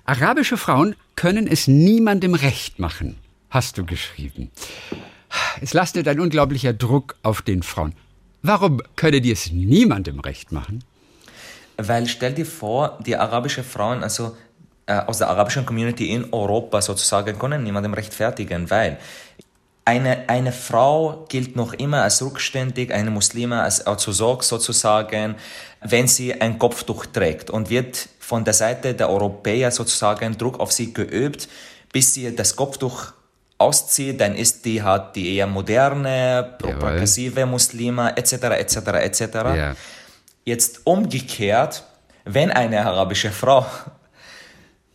Arabische 0.04 0.56
Frauen 0.56 0.96
können 1.16 1.46
es 1.46 1.68
niemandem 1.68 2.34
recht 2.34 2.78
machen, 2.78 3.16
hast 3.50 3.78
du 3.78 3.86
geschrieben. 3.86 4.50
Es 5.60 5.72
lastet 5.74 6.08
ein 6.08 6.18
unglaublicher 6.18 6.72
Druck 6.72 7.16
auf 7.22 7.40
den 7.42 7.62
Frauen. 7.62 7.94
Warum 8.42 8.82
können 8.96 9.22
die 9.22 9.30
es 9.30 9.52
niemandem 9.52 10.18
recht 10.20 10.50
machen? 10.50 10.82
Weil 11.76 12.06
stell 12.08 12.32
dir 12.34 12.46
vor, 12.46 12.98
die 13.06 13.16
arabischen 13.16 13.64
Frauen, 13.64 14.02
also 14.02 14.36
aus 15.06 15.18
der 15.18 15.28
arabischen 15.28 15.64
Community 15.64 16.12
in 16.12 16.32
Europa 16.32 16.82
sozusagen, 16.82 17.38
können 17.38 17.62
niemandem 17.62 17.94
rechtfertigen, 17.94 18.68
weil 18.70 18.98
eine, 19.84 20.28
eine 20.28 20.52
Frau 20.52 21.26
gilt 21.28 21.56
noch 21.56 21.72
immer 21.72 22.02
als 22.02 22.22
rückständig, 22.22 22.92
eine 22.92 23.10
Muslime 23.10 23.62
als 23.62 23.86
Orthodox 23.86 24.48
sozusagen, 24.48 25.34
wenn 25.80 26.06
sie 26.06 26.40
ein 26.40 26.58
Kopftuch 26.58 27.06
trägt 27.06 27.50
und 27.50 27.70
wird 27.70 28.08
von 28.18 28.44
der 28.44 28.54
Seite 28.54 28.94
der 28.94 29.08
Europäer 29.10 29.70
sozusagen 29.70 30.36
Druck 30.38 30.60
auf 30.60 30.70
sie 30.72 30.92
geübt, 30.92 31.48
bis 31.92 32.14
sie 32.14 32.34
das 32.36 32.54
Kopftuch 32.54 33.12
auszieht, 33.58 34.20
dann 34.20 34.34
ist 34.34 34.64
die, 34.64 34.82
hat 34.82 35.16
die 35.16 35.36
eher 35.36 35.46
moderne, 35.46 36.54
progressive 36.58 37.44
Muslime, 37.46 38.16
etc., 38.16 38.32
etc., 38.32 38.76
etc. 38.76 39.20
Ja. 39.34 39.76
Jetzt 40.44 40.80
umgekehrt, 40.84 41.84
wenn 42.24 42.50
eine 42.50 42.86
arabische 42.86 43.30
Frau 43.30 43.66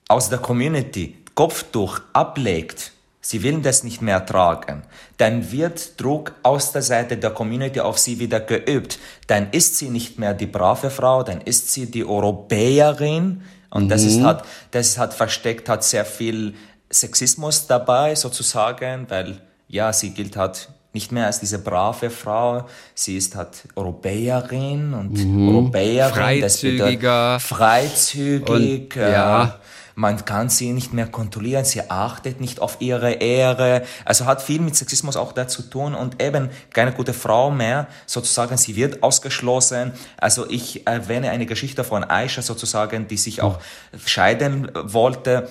aus 0.08 0.30
der 0.30 0.40
Community 0.40 1.18
Kopftuch 1.34 2.00
ablegt, 2.14 2.92
sie 3.22 3.44
will 3.44 3.60
das 3.62 3.84
nicht 3.84 4.02
mehr 4.02 4.26
tragen, 4.26 4.84
dann 5.18 5.52
wird 5.52 6.00
Druck 6.00 6.34
aus 6.44 6.72
der 6.72 6.82
Seite 6.82 7.18
der 7.18 7.32
Community 7.32 7.80
auf 7.80 7.98
sie 7.98 8.20
wieder 8.20 8.40
geübt. 8.40 9.00
Dann 9.28 9.50
ist 9.52 9.78
sie 9.78 9.90
nicht 9.90 10.20
mehr 10.20 10.34
die 10.34 10.46
brave 10.46 10.90
Frau, 10.90 11.24
dann 11.24 11.42
ist 11.42 11.74
sie 11.74 11.90
die 11.90 12.06
Europäerin 12.06 13.42
und 13.70 13.90
das 13.90 14.04
ist 14.04 14.22
hat, 14.22 14.46
das 14.72 14.98
hat 14.98 15.14
versteckt, 15.14 15.68
hat 15.68 15.84
sehr 15.84 16.06
viel 16.06 16.54
Sexismus 16.90 17.68
dabei 17.68 18.16
sozusagen, 18.16 19.10
weil 19.10 19.42
ja, 19.68 19.92
sie 19.92 20.12
gilt 20.12 20.38
halt 20.38 20.70
nicht 20.94 21.12
mehr 21.12 21.26
als 21.26 21.42
diese 21.42 21.60
brave 21.60 22.10
Frau, 22.10 22.66
sie 22.94 23.18
ist 23.18 23.36
halt 23.36 23.68
Europäerin 23.76 24.94
und 24.94 25.18
Europäerin, 25.50 26.40
das 26.40 26.62
Freizügiger. 26.62 27.40
freizügig, 27.42 28.50
Und, 28.50 28.96
ja. 28.96 29.44
äh, 29.44 29.50
man 29.96 30.26
kann 30.26 30.50
sie 30.50 30.74
nicht 30.74 30.94
mehr 30.94 31.08
kontrollieren, 31.08 31.64
sie 31.64 31.90
achtet 31.90 32.42
nicht 32.42 32.60
auf 32.60 32.78
ihre 32.80 33.14
Ehre. 33.14 33.84
Also 34.04 34.26
hat 34.26 34.42
viel 34.42 34.60
mit 34.60 34.76
Sexismus 34.76 35.16
auch 35.16 35.32
dazu 35.32 35.62
tun 35.64 35.96
und 35.96 36.22
eben 36.22 36.50
keine 36.74 36.92
gute 36.92 37.14
Frau 37.14 37.50
mehr, 37.50 37.88
sozusagen, 38.06 38.58
sie 38.58 38.76
wird 38.76 39.04
ausgeschlossen. 39.04 39.94
Also 40.18 40.50
ich 40.50 40.86
erwähne 40.86 41.32
eine 41.32 41.46
Geschichte 41.46 41.86
von 41.86 42.04
Aisha 42.04 42.42
sozusagen, 42.42 43.08
die 43.08 43.18
sich 43.18 43.42
auch 43.42 43.60
scheiden 44.06 44.70
wollte. 44.74 45.50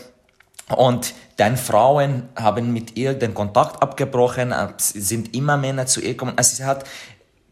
Und 0.69 1.15
dann 1.37 1.57
Frauen 1.57 2.29
haben 2.37 2.73
mit 2.73 2.97
ihr 2.97 3.15
den 3.15 3.35
Kontakt 3.35 3.83
abgebrochen, 3.83 4.55
sind 4.79 5.35
immer 5.35 5.57
Männer 5.57 5.87
zu 5.87 6.01
ihr 6.01 6.11
gekommen. 6.11 6.35
Also 6.37 6.57
sie 6.57 6.65
hat 6.65 6.85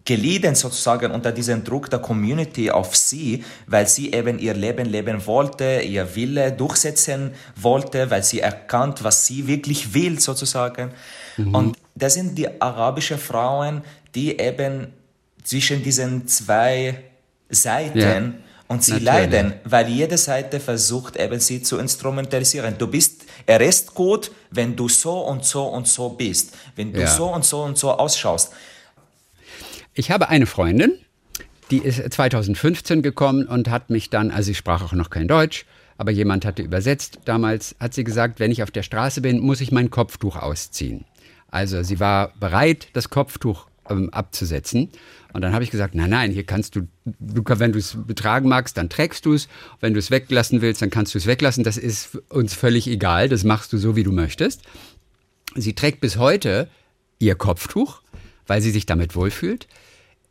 gelitten 0.04 0.54
sozusagen 0.54 1.12
unter 1.12 1.30
diesem 1.32 1.62
Druck 1.62 1.88
der 1.88 2.00
Community 2.00 2.70
auf 2.70 2.96
sie, 2.96 3.44
weil 3.66 3.86
sie 3.86 4.12
eben 4.12 4.38
ihr 4.38 4.54
Leben 4.54 4.86
leben 4.88 5.24
wollte, 5.26 5.80
ihr 5.82 6.14
Wille 6.16 6.50
durchsetzen 6.52 7.32
wollte, 7.54 8.10
weil 8.10 8.22
sie 8.24 8.40
erkannt, 8.40 9.04
was 9.04 9.26
sie 9.26 9.46
wirklich 9.46 9.94
will 9.94 10.18
sozusagen. 10.18 10.90
Und 11.52 11.76
das 11.94 12.14
sind 12.14 12.36
die 12.36 12.60
arabischen 12.60 13.18
Frauen, 13.18 13.82
die 14.14 14.38
eben 14.38 14.88
zwischen 15.44 15.82
diesen 15.82 16.26
zwei 16.26 17.02
Seiten 17.48 17.98
Ja. 17.98 18.22
und 18.68 18.82
sie 18.82 18.92
Natürlich. 18.92 19.04
leiden, 19.32 19.54
weil 19.64 19.88
jede 19.88 20.18
Seite 20.18 20.58
versucht 20.60 21.16
eben 21.16 21.38
sie 21.40 21.62
zu 21.62 21.78
instrumentalisieren. 21.78 22.76
Du 22.78 22.86
bist, 22.86 23.22
er 23.46 23.60
ist 23.60 23.94
gut, 23.94 24.30
wenn 24.50 24.74
du 24.74 24.88
so 24.88 25.20
und 25.20 25.44
so 25.44 25.64
und 25.66 25.86
so 25.86 26.08
bist, 26.10 26.54
wenn 26.76 26.92
du 26.92 27.00
Ja. 27.00 27.06
so 27.06 27.26
und 27.32 27.44
so 27.44 27.62
und 27.62 27.76
so 27.78 27.92
ausschaust. 27.92 28.52
Ich 29.94 30.10
habe 30.10 30.28
eine 30.28 30.46
Freundin, 30.46 30.92
die 31.70 31.78
ist 31.78 32.12
2015 32.12 33.02
gekommen 33.02 33.46
und 33.46 33.68
hat 33.68 33.90
mich 33.90 34.08
dann, 34.08 34.30
also 34.30 34.46
sie 34.46 34.54
sprach 34.54 34.82
auch 34.82 34.92
noch 34.92 35.10
kein 35.10 35.28
Deutsch, 35.28 35.66
aber 35.98 36.10
jemand 36.10 36.44
hatte 36.44 36.62
übersetzt. 36.62 37.20
Damals 37.26 37.76
hat 37.78 37.92
sie 37.94 38.04
gesagt, 38.04 38.40
wenn 38.40 38.50
ich 38.50 38.62
auf 38.62 38.70
der 38.70 38.82
Straße 38.82 39.20
bin, 39.20 39.40
muss 39.40 39.60
ich 39.60 39.70
mein 39.70 39.90
Kopftuch 39.90 40.36
ausziehen. 40.36 41.04
Also 41.48 41.82
sie 41.82 42.00
war 42.00 42.32
bereit, 42.40 42.88
das 42.94 43.10
Kopftuch 43.10 43.66
ähm, 43.88 44.10
abzusetzen. 44.10 44.88
Und 45.32 45.42
dann 45.42 45.52
habe 45.52 45.64
ich 45.64 45.70
gesagt, 45.70 45.94
nein, 45.94 46.10
nein, 46.10 46.30
hier 46.30 46.44
kannst 46.44 46.76
du, 46.76 46.88
du 47.04 47.42
wenn 47.46 47.72
du 47.72 47.78
es 47.78 47.96
betragen 48.06 48.48
magst, 48.48 48.76
dann 48.76 48.88
trägst 48.88 49.26
du 49.26 49.34
es. 49.34 49.48
Wenn 49.80 49.92
du 49.92 49.98
es 49.98 50.10
weglassen 50.10 50.62
willst, 50.62 50.82
dann 50.82 50.90
kannst 50.90 51.14
du 51.14 51.18
es 51.18 51.26
weglassen. 51.26 51.64
Das 51.64 51.76
ist 51.76 52.16
uns 52.30 52.54
völlig 52.54 52.86
egal. 52.88 53.28
Das 53.28 53.44
machst 53.44 53.72
du 53.72 53.78
so, 53.78 53.96
wie 53.96 54.02
du 54.02 54.12
möchtest. 54.12 54.62
Sie 55.54 55.74
trägt 55.74 56.00
bis 56.00 56.16
heute 56.16 56.68
ihr 57.18 57.34
Kopftuch, 57.34 58.01
weil 58.46 58.60
sie 58.60 58.70
sich 58.70 58.86
damit 58.86 59.14
wohlfühlt. 59.14 59.66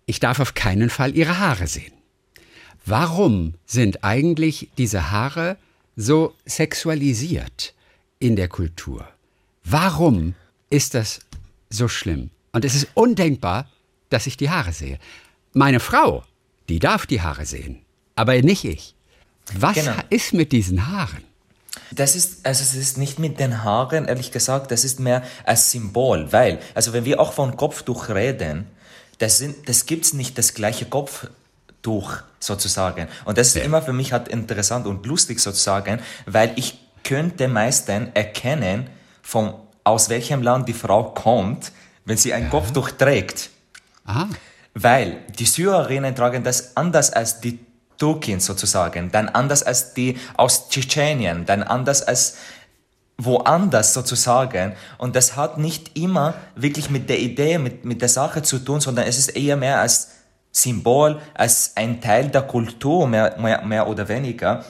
Ich 0.05 0.19
darf 0.19 0.39
auf 0.39 0.53
keinen 0.53 0.89
Fall 0.89 1.15
ihre 1.15 1.39
Haare 1.39 1.67
sehen. 1.67 1.93
Warum 2.85 3.53
sind 3.65 4.03
eigentlich 4.03 4.69
diese 4.77 5.11
Haare 5.11 5.57
so 5.95 6.33
sexualisiert 6.45 7.73
in 8.19 8.35
der 8.35 8.47
Kultur? 8.47 9.07
Warum 9.63 10.33
ist 10.69 10.95
das 10.95 11.19
so 11.69 11.87
schlimm? 11.87 12.31
Und 12.53 12.65
es 12.65 12.75
ist 12.75 12.87
undenkbar, 12.95 13.69
dass 14.09 14.27
ich 14.27 14.35
die 14.37 14.49
Haare 14.49 14.73
sehe. 14.73 14.99
Meine 15.53 15.79
Frau, 15.79 16.23
die 16.69 16.79
darf 16.79 17.05
die 17.05 17.21
Haare 17.21 17.45
sehen, 17.45 17.81
aber 18.15 18.41
nicht 18.41 18.65
ich. 18.65 18.95
Was 19.53 19.75
Genau. 19.75 19.93
ist 20.09 20.33
mit 20.33 20.51
diesen 20.51 20.87
Haaren? 20.87 21.23
Das 21.93 22.15
ist, 22.15 22.45
also 22.45 22.63
es 22.63 22.73
ist 22.75 22.97
nicht 22.97 23.19
mit 23.19 23.39
den 23.39 23.63
Haaren, 23.63 24.05
ehrlich 24.07 24.31
gesagt, 24.31 24.71
das 24.71 24.83
ist 24.83 24.99
mehr 24.99 25.23
als 25.43 25.71
Symbol, 25.71 26.31
weil, 26.31 26.59
also 26.73 26.93
wenn 26.93 27.05
wir 27.05 27.19
auch 27.19 27.33
von 27.33 27.57
Kopftuch 27.57 28.09
reden, 28.09 28.67
das, 29.17 29.37
sind, 29.37 29.67
das 29.67 29.85
gibt's 29.85 30.13
nicht 30.13 30.37
das 30.37 30.53
gleiche 30.53 30.85
Kopftuch 30.85 32.17
sozusagen. 32.39 33.07
Und 33.25 33.37
das 33.37 33.49
ist 33.49 33.55
Ja. 33.57 33.63
immer 33.63 33.81
für 33.81 33.93
mich 33.93 34.13
halt 34.13 34.27
interessant 34.29 34.87
und 34.87 35.05
lustig 35.05 35.39
sozusagen, 35.39 35.99
weil 36.25 36.53
ich 36.55 36.79
könnte 37.03 37.47
meistens 37.47 38.09
erkennen, 38.13 38.89
von, 39.21 39.53
aus 39.83 40.09
welchem 40.09 40.41
Land 40.41 40.67
die 40.67 40.73
Frau 40.73 41.03
kommt, 41.03 41.71
wenn 42.05 42.17
sie 42.17 42.33
ein 42.33 42.49
Kopftuch 42.49 42.91
trägt. 42.91 43.49
Aha. 44.05 44.29
Weil 44.73 45.17
die 45.37 45.45
Syrerinnen 45.45 46.15
tragen 46.15 46.43
das 46.43 46.75
anders 46.77 47.11
als 47.11 47.41
die 47.41 47.59
Türkin 48.01 48.39
sozusagen, 48.39 49.11
dann 49.11 49.29
anders 49.29 49.61
als 49.61 49.93
die 49.93 50.17
aus 50.35 50.69
Tschetschenien, 50.69 51.45
dann 51.45 51.61
anders 51.61 52.01
als 52.01 52.37
woanders 53.19 53.93
sozusagen. 53.93 54.73
Und 54.97 55.15
das 55.15 55.35
hat 55.35 55.59
nicht 55.59 55.95
immer 55.95 56.33
wirklich 56.55 56.89
mit 56.89 57.11
der 57.11 57.19
Idee, 57.19 57.59
mit, 57.59 57.85
mit 57.85 58.01
der 58.01 58.09
Sache 58.09 58.41
zu 58.41 58.57
tun, 58.57 58.81
sondern 58.81 59.05
es 59.05 59.19
ist 59.19 59.29
eher 59.35 59.55
mehr 59.55 59.79
als 59.79 60.09
Symbol, 60.51 61.21
als 61.35 61.73
ein 61.75 62.01
Teil 62.01 62.29
der 62.29 62.41
Kultur, 62.41 63.07
mehr, 63.07 63.35
mehr, 63.37 63.63
mehr 63.63 63.87
oder 63.87 64.07
weniger. 64.07 64.65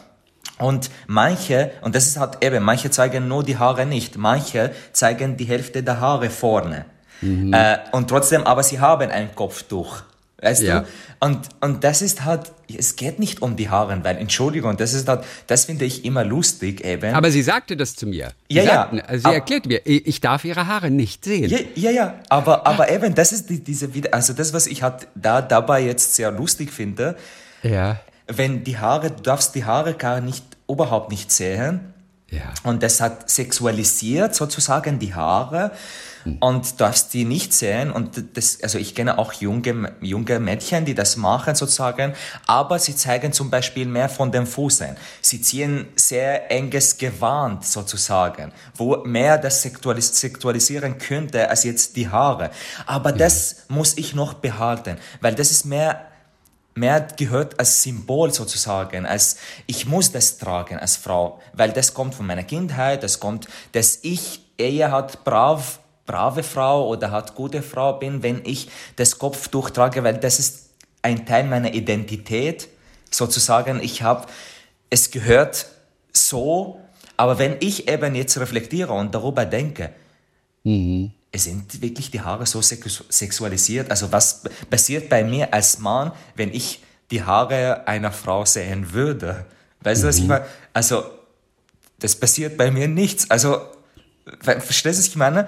Und 0.58 0.92
manche, 1.08 1.72
und 1.82 1.96
das 1.96 2.08
ist 2.08 2.18
halt 2.18 2.44
eben, 2.44 2.62
manche 2.66 2.92
zeigen 2.92 3.30
nur 3.30 3.46
die 3.46 3.58
Haare 3.58 3.86
nicht, 3.86 4.18
manche 4.18 4.72
zeigen 4.92 5.38
die 5.38 5.46
Hälfte 5.46 5.84
der 5.84 6.02
Haare 6.02 6.30
vorne. 6.30 6.86
Äh, 7.54 7.78
und 7.94 8.10
trotzdem, 8.10 8.44
aber 8.44 8.62
sie 8.62 8.82
haben 8.82 9.10
ein 9.10 9.34
Kopftuch. 9.34 10.04
Weißt 10.42 10.64
Ja. 10.64 10.80
du? 10.82 10.88
Und, 11.20 11.38
und 11.62 11.84
das 11.84 12.02
ist 12.02 12.26
halt, 12.26 12.52
es 12.76 12.96
geht 12.96 13.20
nicht 13.20 13.44
um 13.44 13.56
die 13.56 13.70
Haare, 13.70 14.04
weil, 14.04 14.18
Entschuldigung, 14.18 14.76
das 14.76 14.94
ist 14.94 15.08
halt, 15.08 15.24
das 15.46 15.66
finde 15.66 15.86
ich 15.86 16.04
immer 16.04 16.24
lustig 16.24 16.84
eben. 16.84 17.14
Aber 17.14 17.30
sie 17.30 17.44
sagte 17.44 17.78
das 17.78 17.96
zu 17.96 18.08
mir. 18.08 18.32
Sie, 18.50 18.56
Ja, 18.58 18.64
ja. 18.64 18.70
sagten, 18.74 19.02
also 19.02 19.20
sie 19.22 19.26
Aber- 19.26 19.36
erklärt 19.36 19.66
mir, 19.68 19.82
ich 19.86 20.20
darf 20.20 20.44
ihre 20.44 20.66
Haare 20.66 20.90
nicht 20.90 21.24
sehen. 21.26 21.50
Ja, 21.50 21.60
ja, 21.76 21.92
ja, 21.92 22.16
aber, 22.30 22.66
aber 22.66 22.90
eben, 22.92 23.14
das 23.14 23.32
ist 23.34 23.50
die, 23.52 23.60
diese, 23.64 23.88
also 24.12 24.34
das, 24.34 24.52
was 24.52 24.66
ich 24.66 24.82
halt 24.82 25.08
da 25.14 25.42
dabei 25.44 25.82
jetzt 25.86 26.16
sehr 26.16 26.32
lustig 26.32 26.72
finde, 26.72 27.16
Ja. 27.62 28.00
wenn 28.28 28.64
die 28.64 28.78
Haare, 28.80 29.12
du 29.12 29.22
darfst 29.22 29.54
die 29.54 29.66
Haare 29.66 29.94
gar 29.94 30.22
nicht, 30.22 30.44
überhaupt 30.68 31.12
nicht 31.12 31.32
sehen, 31.32 31.82
Ja. 32.34 32.54
Und 32.64 32.82
das 32.82 33.02
hat 33.02 33.30
sexualisiert 33.30 34.34
sozusagen 34.34 35.00
die 35.00 35.14
Haare 35.14 35.72
und 36.40 36.80
darfst 36.80 37.14
die 37.14 37.26
nicht 37.26 37.54
sehen. 37.54 37.92
Und 37.92 38.38
das, 38.38 38.62
also 38.62 38.78
ich 38.78 38.96
kenne 38.96 39.18
auch 39.18 39.34
junge, 39.34 39.94
junge 40.02 40.40
Mädchen, 40.40 40.86
die 40.86 40.96
das 40.96 41.18
machen 41.18 41.56
sozusagen, 41.56 42.14
aber 42.48 42.80
sie 42.80 42.96
zeigen 42.96 43.34
zum 43.34 43.50
Beispiel 43.50 43.86
mehr 43.86 44.10
von 44.10 44.32
den 44.32 44.46
Füßen. 44.46 44.96
Sie 45.22 45.42
ziehen 45.42 45.88
sehr 45.96 46.52
enges 46.52 46.98
Gewand 46.98 47.66
sozusagen, 47.66 48.52
wo 48.76 48.98
mehr 48.98 49.38
das 49.38 49.62
sexualis 49.62 50.20
sexualisieren 50.20 50.98
könnte 50.98 51.50
als 51.50 51.64
jetzt 51.64 51.96
die 51.96 52.10
Haare. 52.10 52.52
Aber 52.86 53.12
das 53.12 53.66
muss 53.68 53.98
ich 53.98 54.14
noch 54.14 54.34
behalten, 54.34 54.98
weil 55.22 55.36
das 55.36 55.52
ist 55.52 55.66
mehr 55.66 56.08
mehr 56.74 57.06
gehört 57.18 57.60
als 57.60 57.84
Symbol 57.84 58.34
sozusagen, 58.34 59.06
als 59.06 59.38
ich 59.68 59.86
muss 59.86 60.12
das 60.12 60.38
tragen 60.38 60.80
als 60.80 60.96
Frau, 60.96 61.40
weil 61.54 61.72
das 61.72 61.94
kommt 61.94 62.16
von 62.16 62.26
meiner 62.26 62.44
Kindheit, 62.44 63.04
das 63.04 63.20
kommt, 63.20 63.48
dass 63.74 64.00
ich 64.04 64.42
eher 64.58 64.92
hat 64.92 65.24
brav 65.24 65.81
brave 66.06 66.44
Frau 66.44 66.88
oder 66.88 67.12
hat 67.12 67.36
gute 67.36 67.62
Frau 67.62 67.94
bin, 67.94 68.24
wenn 68.24 68.42
ich 68.46 68.70
das 68.96 69.18
Kopftuch 69.20 69.70
trage, 69.70 70.04
weil 70.04 70.18
das 70.18 70.40
ist 70.40 70.70
ein 71.02 71.26
Teil 71.26 71.46
meiner 71.46 71.74
Identität. 71.74 72.68
Sozusagen, 73.10 73.82
ich 73.82 74.02
habe, 74.04 74.28
es 74.90 75.12
gehört 75.12 75.68
so, 76.14 76.80
aber 77.18 77.40
wenn 77.40 77.58
ich 77.60 77.88
eben 77.88 78.16
jetzt 78.16 78.38
reflektiere 78.40 78.94
und 78.94 79.14
darüber 79.14 79.46
denke, 79.46 79.92
Mhm. 80.64 81.12
es 81.32 81.46
sind 81.46 81.82
wirklich 81.82 82.12
die 82.12 82.22
Haare 82.22 82.46
so 82.46 82.62
sex 82.62 83.04
sexualisiert. 83.10 83.90
Also 83.90 84.12
was 84.12 84.44
passiert 84.70 85.10
bei 85.10 85.24
mir 85.24 85.52
als 85.54 85.80
Mann, 85.80 86.12
wenn 86.36 86.54
ich 86.54 86.84
die 87.10 87.24
Haare 87.24 87.88
einer 87.88 88.12
Frau 88.12 88.46
sehen 88.46 88.94
würde? 88.94 89.46
Weißt 89.82 90.04
du, 90.04 90.08
was 90.08 90.18
ich 90.20 90.28
meine? 90.28 90.46
Also, 90.74 91.04
das 91.98 92.16
passiert 92.16 92.58
bei 92.58 92.70
mir 92.70 92.88
nichts. 92.88 93.30
Also, 93.32 93.60
ver- 94.40 94.62
verstehst 94.62 95.00
du, 95.00 95.02
was 95.02 95.08
ich 95.08 95.16
meine? 95.16 95.48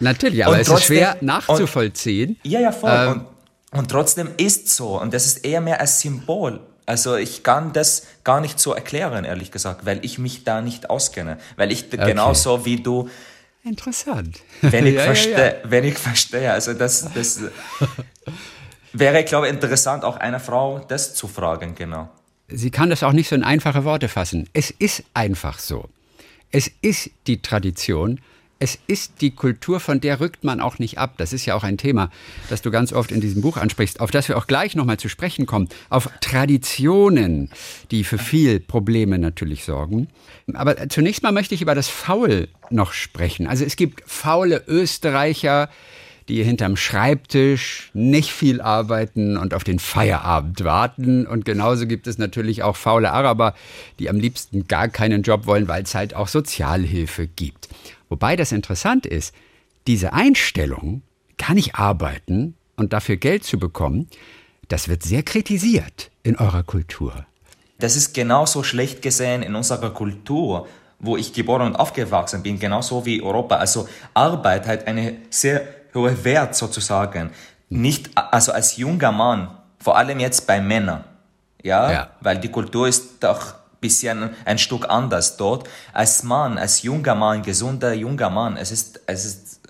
Natürlich, 0.00 0.44
aber 0.44 0.54
Und 0.54 0.60
es 0.60 0.66
trotzdem- 0.66 0.96
ist 0.96 1.02
schwer 1.02 1.16
nachzuvollziehen. 1.20 2.38
Ja, 2.42 2.60
ja, 2.60 2.72
voll. 2.72 2.90
Ähm, 2.90 3.24
und, 3.72 3.78
und 3.78 3.90
trotzdem 3.90 4.30
ist 4.36 4.68
so. 4.74 5.00
Und 5.00 5.14
das 5.14 5.26
ist 5.26 5.44
eher 5.44 5.60
mehr 5.60 5.80
als 5.80 6.00
Symbol. 6.00 6.60
Also 6.86 7.16
ich 7.16 7.42
kann 7.44 7.72
das 7.72 8.06
gar 8.24 8.40
nicht 8.40 8.58
so 8.58 8.72
erklären, 8.72 9.24
ehrlich 9.24 9.52
gesagt, 9.52 9.86
weil 9.86 10.04
ich 10.04 10.18
mich 10.18 10.42
da 10.44 10.60
nicht 10.60 10.90
auskenne. 10.90 11.38
Weil 11.56 11.70
ich 11.70 11.88
genauso 11.90 12.64
wie 12.64 12.76
du, 12.82 13.08
Interessant. 13.62 14.40
wenn 14.62 14.86
ich, 14.86 14.94
Ja, 14.96 15.00
ja, 15.00 15.04
verstehe, 15.06 15.60
wenn 15.64 15.84
ich 15.84 15.98
verstehe, 15.98 16.50
also 16.52 16.72
das, 16.74 17.06
das 17.14 17.40
wäre, 18.92 19.22
glaube 19.24 19.46
ich, 19.46 19.52
interessant, 19.52 20.02
auch 20.04 20.16
einer 20.16 20.40
Frau 20.40 20.80
das 20.80 21.14
zu 21.14 21.28
fragen, 21.28 21.74
genau. 21.74 22.08
Sie 22.48 22.70
kann 22.70 22.90
das 22.90 23.02
auch 23.04 23.12
nicht 23.12 23.28
so 23.28 23.36
in 23.36 23.44
einfache 23.44 23.84
Worte 23.84 24.08
fassen. 24.08 24.48
Es 24.52 24.70
ist 24.72 25.04
einfach 25.14 25.58
so. 25.60 25.88
Es 26.50 26.68
ist 26.82 27.10
die 27.28 27.40
Tradition. 27.40 28.20
Es 28.62 28.78
ist 28.86 29.22
die 29.22 29.30
Kultur, 29.30 29.80
von 29.80 30.02
der 30.02 30.20
rückt 30.20 30.44
man 30.44 30.60
auch 30.60 30.78
nicht 30.78 30.98
ab. 30.98 31.14
Das 31.16 31.32
ist 31.32 31.46
ja 31.46 31.54
auch 31.54 31.64
ein 31.64 31.78
Thema, 31.78 32.10
das 32.50 32.60
du 32.60 32.70
ganz 32.70 32.92
oft 32.92 33.10
in 33.10 33.22
diesem 33.22 33.40
Buch 33.40 33.56
ansprichst, 33.56 34.00
auf 34.00 34.10
das 34.10 34.28
wir 34.28 34.36
auch 34.36 34.46
gleich 34.46 34.76
nochmal 34.76 34.98
zu 34.98 35.08
sprechen 35.08 35.46
kommen. 35.46 35.70
Auf 35.88 36.10
Traditionen, 36.20 37.50
die 37.90 38.04
für 38.04 38.18
viel 38.18 38.60
Probleme 38.60 39.18
natürlich 39.18 39.64
sorgen. 39.64 40.08
Aber 40.52 40.90
zunächst 40.90 41.22
mal 41.22 41.32
möchte 41.32 41.54
ich 41.54 41.62
über 41.62 41.74
das 41.74 41.88
Faul 41.88 42.48
noch 42.68 42.92
sprechen. 42.92 43.46
Also 43.46 43.64
es 43.64 43.76
gibt 43.76 44.02
faule 44.06 44.62
Österreicher, 44.68 45.70
die 46.30 46.44
hinterm 46.44 46.76
Schreibtisch 46.76 47.90
nicht 47.92 48.30
viel 48.30 48.60
arbeiten 48.60 49.36
und 49.36 49.52
auf 49.52 49.64
den 49.64 49.80
Feierabend 49.80 50.62
warten. 50.62 51.26
Und 51.26 51.44
genauso 51.44 51.86
gibt 51.86 52.06
es 52.06 52.18
natürlich 52.18 52.62
auch 52.62 52.76
faule 52.76 53.12
Araber, 53.12 53.54
die 53.98 54.08
am 54.08 54.18
liebsten 54.18 54.68
gar 54.68 54.88
keinen 54.88 55.22
Job 55.22 55.46
wollen, 55.46 55.66
weil 55.66 55.82
es 55.82 55.94
halt 55.94 56.14
auch 56.14 56.28
Sozialhilfe 56.28 57.26
gibt. 57.26 57.68
Wobei 58.08 58.36
das 58.36 58.52
interessant 58.52 59.06
ist, 59.06 59.34
diese 59.86 60.12
Einstellung, 60.12 61.02
gar 61.36 61.54
nicht 61.54 61.74
arbeiten 61.74 62.54
und 62.76 62.92
dafür 62.92 63.16
Geld 63.16 63.44
zu 63.44 63.58
bekommen, 63.58 64.08
das 64.68 64.88
wird 64.88 65.02
sehr 65.02 65.24
kritisiert 65.24 66.12
in 66.22 66.36
eurer 66.36 66.62
Kultur. 66.62 67.26
Das 67.78 67.96
ist 67.96 68.14
genauso 68.14 68.62
schlecht 68.62 69.02
gesehen 69.02 69.42
in 69.42 69.56
unserer 69.56 69.90
Kultur, 69.90 70.68
wo 71.00 71.16
ich 71.16 71.32
geboren 71.32 71.62
und 71.62 71.76
aufgewachsen 71.76 72.42
bin, 72.42 72.60
genauso 72.60 73.04
wie 73.04 73.20
Europa. 73.20 73.56
Also 73.56 73.88
Arbeit 74.14 74.66
hat 74.66 74.86
eine 74.86 75.16
sehr 75.30 75.79
hohe 75.94 76.24
Wert 76.24 76.54
sozusagen. 76.54 77.30
Nicht, 77.68 78.10
also 78.16 78.52
als 78.52 78.76
junger 78.76 79.12
Mann, 79.12 79.50
vor 79.78 79.96
allem 79.96 80.18
jetzt 80.20 80.46
bei 80.46 80.60
Männern, 80.60 81.04
ja, 81.62 81.92
Ja. 81.92 82.10
weil 82.20 82.38
die 82.38 82.50
Kultur 82.50 82.88
ist 82.88 83.22
doch 83.22 83.54
ein 83.54 83.80
bisschen 83.80 84.30
ein 84.44 84.58
Stück 84.58 84.86
anders 84.88 85.36
dort. 85.36 85.68
Als 85.92 86.22
Mann, 86.22 86.58
als 86.58 86.82
junger 86.82 87.14
Mann, 87.14 87.42
gesunder 87.42 87.92
junger 87.94 88.30
Mann, 88.30 88.56
es 88.56 88.70
ist, 88.72 89.00
es 89.06 89.24
ist, 89.24 89.60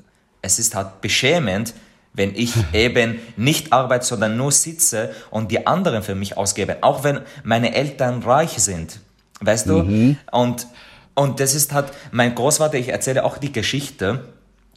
es 0.42 0.59
ist 0.59 0.75
halt 0.75 1.01
beschämend, 1.01 1.75
wenn 2.12 2.35
ich 2.35 2.55
eben 2.73 3.21
nicht 3.37 3.73
arbeite, 3.73 4.05
sondern 4.07 4.37
nur 4.37 4.51
sitze 4.51 5.14
und 5.31 5.51
die 5.51 5.66
anderen 5.66 6.03
für 6.03 6.14
mich 6.14 6.37
ausgeben, 6.37 6.77
auch 6.81 7.05
wenn 7.05 7.21
meine 7.44 7.75
Eltern 7.75 8.23
reich 8.23 8.59
sind, 8.62 8.99
weißt 9.40 9.68
du? 9.68 10.16
Und, 10.33 10.66
und 11.14 11.38
das 11.40 11.55
ist 11.55 11.73
halt, 11.73 11.92
mein 12.12 12.35
Großvater, 12.35 12.79
ich 12.79 12.88
erzähle 12.88 13.25
auch 13.25 13.38
die 13.38 13.53
Geschichte, 13.53 14.25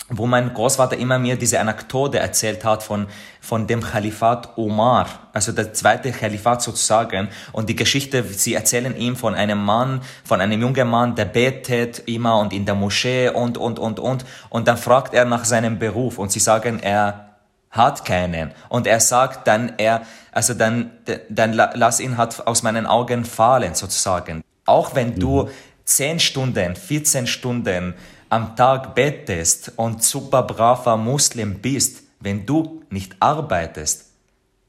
wo 0.10 0.26
mein 0.26 0.54
Großvater 0.54 0.98
immer 0.98 1.18
mir 1.18 1.38
diese 1.38 1.60
Anekdote 1.60 2.20
erzählt 2.20 2.66
hat 2.66 2.84
von, 2.84 3.08
von 3.40 3.68
dem 3.68 3.82
Kalifat 3.82 4.58
Omar, 4.58 5.08
also 5.32 5.52
der 5.54 5.74
zweite 5.74 6.12
Kalifat 6.12 6.62
sozusagen. 6.62 7.30
Und 7.54 7.70
die 7.70 7.76
Geschichte, 7.76 8.24
sie 8.24 8.54
erzählen 8.54 8.96
ihm 8.98 9.16
von 9.16 9.34
einem 9.34 9.64
Mann, 9.64 10.02
von 10.26 10.42
einem 10.42 10.62
jungen 10.62 10.90
Mann, 10.90 11.16
der 11.16 11.26
betet 11.26 12.04
immer 12.06 12.38
und 12.40 12.52
in 12.54 12.66
der 12.66 12.76
Moschee 12.76 13.30
und, 13.30 13.58
und, 13.58 13.80
und, 13.80 14.00
und. 14.00 14.26
Und 14.50 14.68
dann 14.68 14.78
fragt 14.78 15.14
er 15.14 15.26
nach 15.26 15.46
seinem 15.46 15.80
Beruf 15.80 16.20
und 16.20 16.32
sie 16.32 16.40
sagen, 16.40 16.80
er 16.82 17.30
hat 17.72 18.06
keinen. 18.06 18.52
Und 18.70 18.86
er 18.86 19.00
sagt 19.00 19.48
dann, 19.48 19.74
er, 19.78 20.02
also 20.32 20.54
dann, 20.54 20.92
dann 21.30 21.54
la- 21.54 21.72
lass 21.76 22.00
ihn 22.00 22.18
halt 22.18 22.46
aus 22.46 22.62
meinen 22.62 22.86
Augen 22.86 23.26
fallen 23.26 23.74
sozusagen. 23.74 24.44
Auch 24.66 24.96
wenn 24.96 25.16
du 25.16 25.50
10 25.86 26.20
Stunden, 26.20 26.76
14 26.76 27.26
Stunden 27.26 27.96
am 28.34 28.56
Tag 28.56 28.96
betest 28.96 29.74
und 29.76 30.04
super 30.04 30.42
braver 30.42 30.98
Muslim 30.98 31.60
bist, 31.60 32.02
wenn 32.20 32.48
du 32.48 32.82
nicht 32.90 33.16
arbeitest, 33.20 34.06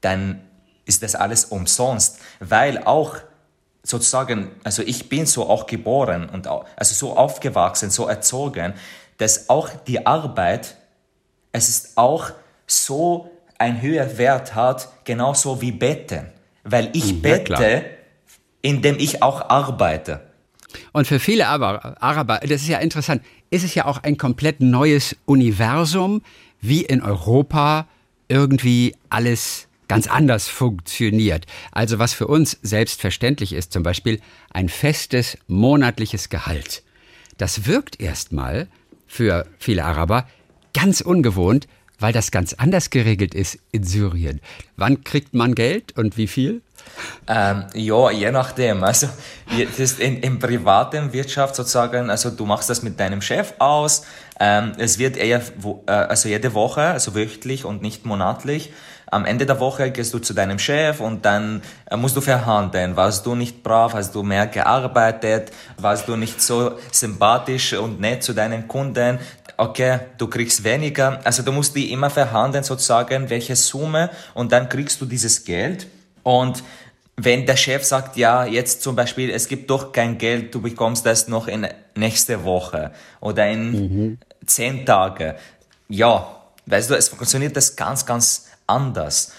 dann 0.01 0.41
ist 0.85 1.01
das 1.01 1.15
alles 1.15 1.45
umsonst, 1.45 2.19
weil 2.39 2.83
auch 2.83 3.15
sozusagen, 3.81 4.51
also 4.63 4.83
ich 4.83 5.09
bin 5.09 5.25
so 5.25 5.49
auch 5.49 5.65
geboren 5.65 6.29
und 6.29 6.47
auch, 6.47 6.65
also 6.75 6.93
so 6.93 7.17
aufgewachsen, 7.17 7.89
so 7.89 8.07
erzogen, 8.07 8.75
dass 9.17 9.49
auch 9.49 9.69
die 9.87 10.05
Arbeit, 10.05 10.75
es 11.51 11.67
ist 11.67 11.97
auch 11.97 12.29
so 12.67 13.31
ein 13.57 13.81
höher 13.81 14.19
Wert 14.19 14.53
hat, 14.53 14.89
genauso 15.05 15.59
wie 15.61 15.71
Beten, 15.71 16.29
weil 16.63 16.91
ich 16.93 17.15
Mhm, 17.15 17.27
ja, 17.27 17.39
klar. 17.39 17.59
bete, 17.61 17.85
indem 18.61 18.99
ich 18.99 19.23
auch 19.23 19.49
arbeite. 19.49 20.21
Und 20.91 21.07
für 21.07 21.19
viele 21.19 21.47
Aber, 21.47 21.95
Araber, 22.01 22.39
das 22.41 22.61
ist 22.61 22.67
ja 22.67 22.79
interessant, 22.79 23.23
ist 23.49 23.63
es 23.63 23.75
ja 23.75 23.85
auch 23.85 24.03
ein 24.03 24.17
komplett 24.17 24.61
neues 24.61 25.15
Universum, 25.25 26.21
wie 26.61 26.81
in 26.83 27.01
Europa 27.01 27.87
irgendwie 28.27 28.95
alles 29.09 29.67
ganz 29.87 30.07
anders 30.07 30.47
funktioniert. 30.47 31.45
Also 31.71 31.99
was 31.99 32.13
für 32.13 32.27
uns 32.27 32.57
selbstverständlich 32.61 33.53
ist, 33.53 33.71
zum 33.71 33.83
Beispiel 33.83 34.19
ein 34.51 34.69
festes 34.69 35.37
monatliches 35.47 36.29
Gehalt. 36.29 36.83
Das 37.37 37.67
wirkt 37.67 37.99
erstmal 37.99 38.67
für 39.07 39.45
viele 39.59 39.85
Araber 39.85 40.27
ganz 40.73 41.01
ungewohnt, 41.01 41.67
weil 41.99 42.13
das 42.13 42.31
ganz 42.31 42.53
anders 42.53 42.89
geregelt 42.89 43.33
ist 43.33 43.59
in 43.71 43.83
Syrien. 43.83 44.41
Wann 44.77 45.03
kriegt 45.03 45.33
man 45.33 45.55
Geld 45.55 45.97
und 45.97 46.17
wie 46.17 46.27
viel? 46.27 46.61
Ähm, 47.27 47.65
ja, 47.73 48.11
je 48.11 48.31
nachdem. 48.31 48.83
Also 48.83 49.07
in, 49.99 50.17
in 50.21 50.39
privaten 50.39 51.13
Wirtschaft 51.13 51.55
sozusagen, 51.55 52.09
also 52.09 52.29
du 52.29 52.45
machst 52.45 52.69
das 52.69 52.83
mit 52.83 52.99
deinem 52.99 53.21
Chef 53.21 53.53
aus. 53.59 54.03
Ähm, 54.39 54.73
es 54.77 54.99
wird 54.99 55.17
eher, 55.17 55.41
äh, 55.87 55.91
also 55.91 56.29
jede 56.29 56.53
Woche, 56.53 56.81
also 56.81 57.15
wöchentlich 57.15 57.65
und 57.65 57.81
nicht 57.81 58.05
monatlich. 58.05 58.71
Am 59.07 59.25
Ende 59.25 59.45
der 59.45 59.59
Woche 59.59 59.91
gehst 59.91 60.13
du 60.13 60.19
zu 60.19 60.33
deinem 60.33 60.59
Chef 60.59 60.99
und 60.99 61.25
dann 61.25 61.61
äh, 61.89 61.95
musst 61.95 62.17
du 62.17 62.21
verhandeln. 62.21 62.95
Warst 62.95 63.25
du 63.25 63.35
nicht 63.35 63.63
brav, 63.63 63.93
hast 63.93 64.13
du 64.13 64.23
mehr 64.23 64.47
gearbeitet, 64.47 65.51
warst 65.77 66.07
du 66.07 66.15
nicht 66.15 66.41
so 66.41 66.77
sympathisch 66.91 67.73
und 67.73 67.99
nett 67.99 68.23
zu 68.23 68.33
deinen 68.33 68.67
Kunden, 68.67 69.19
okay, 69.57 69.99
du 70.17 70.27
kriegst 70.27 70.63
weniger. 70.63 71.19
Also 71.23 71.43
du 71.43 71.51
musst 71.51 71.75
die 71.75 71.91
immer 71.91 72.09
verhandeln 72.09 72.63
sozusagen, 72.63 73.29
welche 73.29 73.55
Summe 73.55 74.09
und 74.33 74.51
dann 74.51 74.69
kriegst 74.69 75.01
du 75.01 75.05
dieses 75.05 75.43
Geld. 75.43 75.87
Und 76.23 76.63
wenn 77.17 77.45
der 77.45 77.55
Chef 77.55 77.83
sagt, 77.83 78.17
ja, 78.17 78.45
jetzt 78.45 78.81
zum 78.81 78.95
Beispiel, 78.95 79.29
es 79.29 79.47
gibt 79.47 79.69
doch 79.69 79.91
kein 79.91 80.17
Geld, 80.17 80.53
du 80.53 80.61
bekommst 80.61 81.05
das 81.05 81.27
noch 81.27 81.47
in 81.47 81.67
nächste 81.95 82.43
Woche 82.43 82.91
oder 83.21 83.49
in 83.49 84.17
zehn 84.45 84.85
Tage. 84.85 85.35
Ja, 85.87 86.41
weißt 86.65 86.89
du, 86.89 86.95
es 86.95 87.09
funktioniert 87.09 87.55
das 87.55 87.75
ganz, 87.75 88.05
ganz 88.05 88.47
anders. 88.67 89.31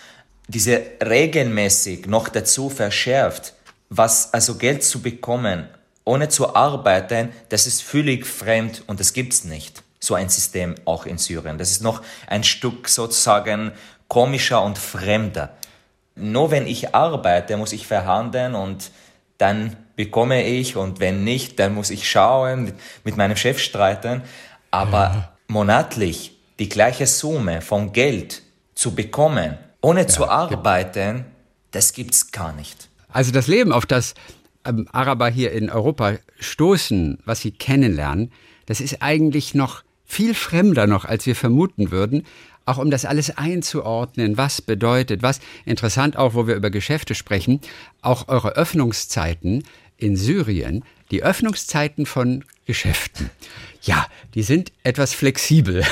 Diese 0.48 0.80
regelmäßig 1.04 2.06
noch 2.06 2.28
dazu 2.28 2.70
verschärft, 2.70 3.52
was, 3.90 4.32
also 4.32 4.56
Geld 4.56 4.82
zu 4.82 5.02
bekommen, 5.02 5.68
ohne 6.04 6.28
zu 6.28 6.54
arbeiten, 6.54 7.30
das 7.48 7.66
ist 7.66 7.82
völlig 7.82 8.26
fremd 8.26 8.84
und 8.86 9.00
das 9.00 9.12
gibt's 9.12 9.44
nicht. 9.44 9.82
So 10.06 10.14
ein 10.14 10.28
System 10.28 10.76
auch 10.84 11.04
in 11.04 11.18
Syrien. 11.18 11.58
Das 11.58 11.72
ist 11.72 11.82
noch 11.82 12.00
ein 12.28 12.44
Stück 12.44 12.88
sozusagen 12.88 13.72
komischer 14.06 14.62
und 14.62 14.78
fremder. 14.78 15.56
Nur 16.14 16.52
wenn 16.52 16.68
ich 16.68 16.94
arbeite, 16.94 17.56
muss 17.56 17.72
ich 17.72 17.88
verhandeln 17.88 18.54
und 18.54 18.92
dann 19.38 19.76
bekomme 19.96 20.44
ich 20.44 20.76
und 20.76 21.00
wenn 21.00 21.24
nicht, 21.24 21.58
dann 21.58 21.74
muss 21.74 21.90
ich 21.90 22.08
schauen, 22.08 22.72
mit 23.02 23.16
meinem 23.16 23.36
Chef 23.36 23.58
streiten. 23.58 24.22
Aber 24.70 24.98
ja. 24.98 25.32
monatlich 25.48 26.38
die 26.60 26.68
gleiche 26.68 27.08
Summe 27.08 27.60
von 27.60 27.92
Geld 27.92 28.42
zu 28.76 28.94
bekommen, 28.94 29.58
ohne 29.80 30.02
ja, 30.02 30.06
zu 30.06 30.28
arbeiten, 30.28 31.24
das 31.72 31.92
gibt's 31.94 32.30
gar 32.30 32.52
nicht. 32.52 32.88
Also 33.08 33.32
das 33.32 33.48
Leben, 33.48 33.72
auf 33.72 33.86
das 33.86 34.14
ähm, 34.64 34.86
Araber 34.92 35.30
hier 35.30 35.50
in 35.50 35.68
Europa 35.68 36.12
stoßen, 36.38 37.18
was 37.24 37.40
sie 37.40 37.50
kennenlernen, 37.50 38.30
das 38.66 38.80
ist 38.80 39.02
eigentlich 39.02 39.52
noch 39.52 39.82
viel 40.06 40.34
fremder 40.34 40.86
noch, 40.86 41.04
als 41.04 41.26
wir 41.26 41.34
vermuten 41.34 41.90
würden 41.90 42.24
auch 42.66 42.78
um 42.78 42.90
das 42.90 43.04
alles 43.04 43.30
einzuordnen, 43.30 44.36
was 44.36 44.60
bedeutet 44.60 45.22
was. 45.22 45.40
Interessant 45.64 46.16
auch, 46.16 46.34
wo 46.34 46.46
wir 46.46 46.56
über 46.56 46.70
Geschäfte 46.70 47.14
sprechen, 47.14 47.60
auch 48.02 48.28
eure 48.28 48.56
Öffnungszeiten 48.56 49.62
in 49.96 50.16
Syrien, 50.16 50.84
die 51.10 51.22
Öffnungszeiten 51.22 52.04
von 52.04 52.44
Geschäften. 52.66 53.30
Ja, 53.82 54.06
die 54.34 54.42
sind 54.42 54.72
etwas 54.82 55.14
flexibel. 55.14 55.84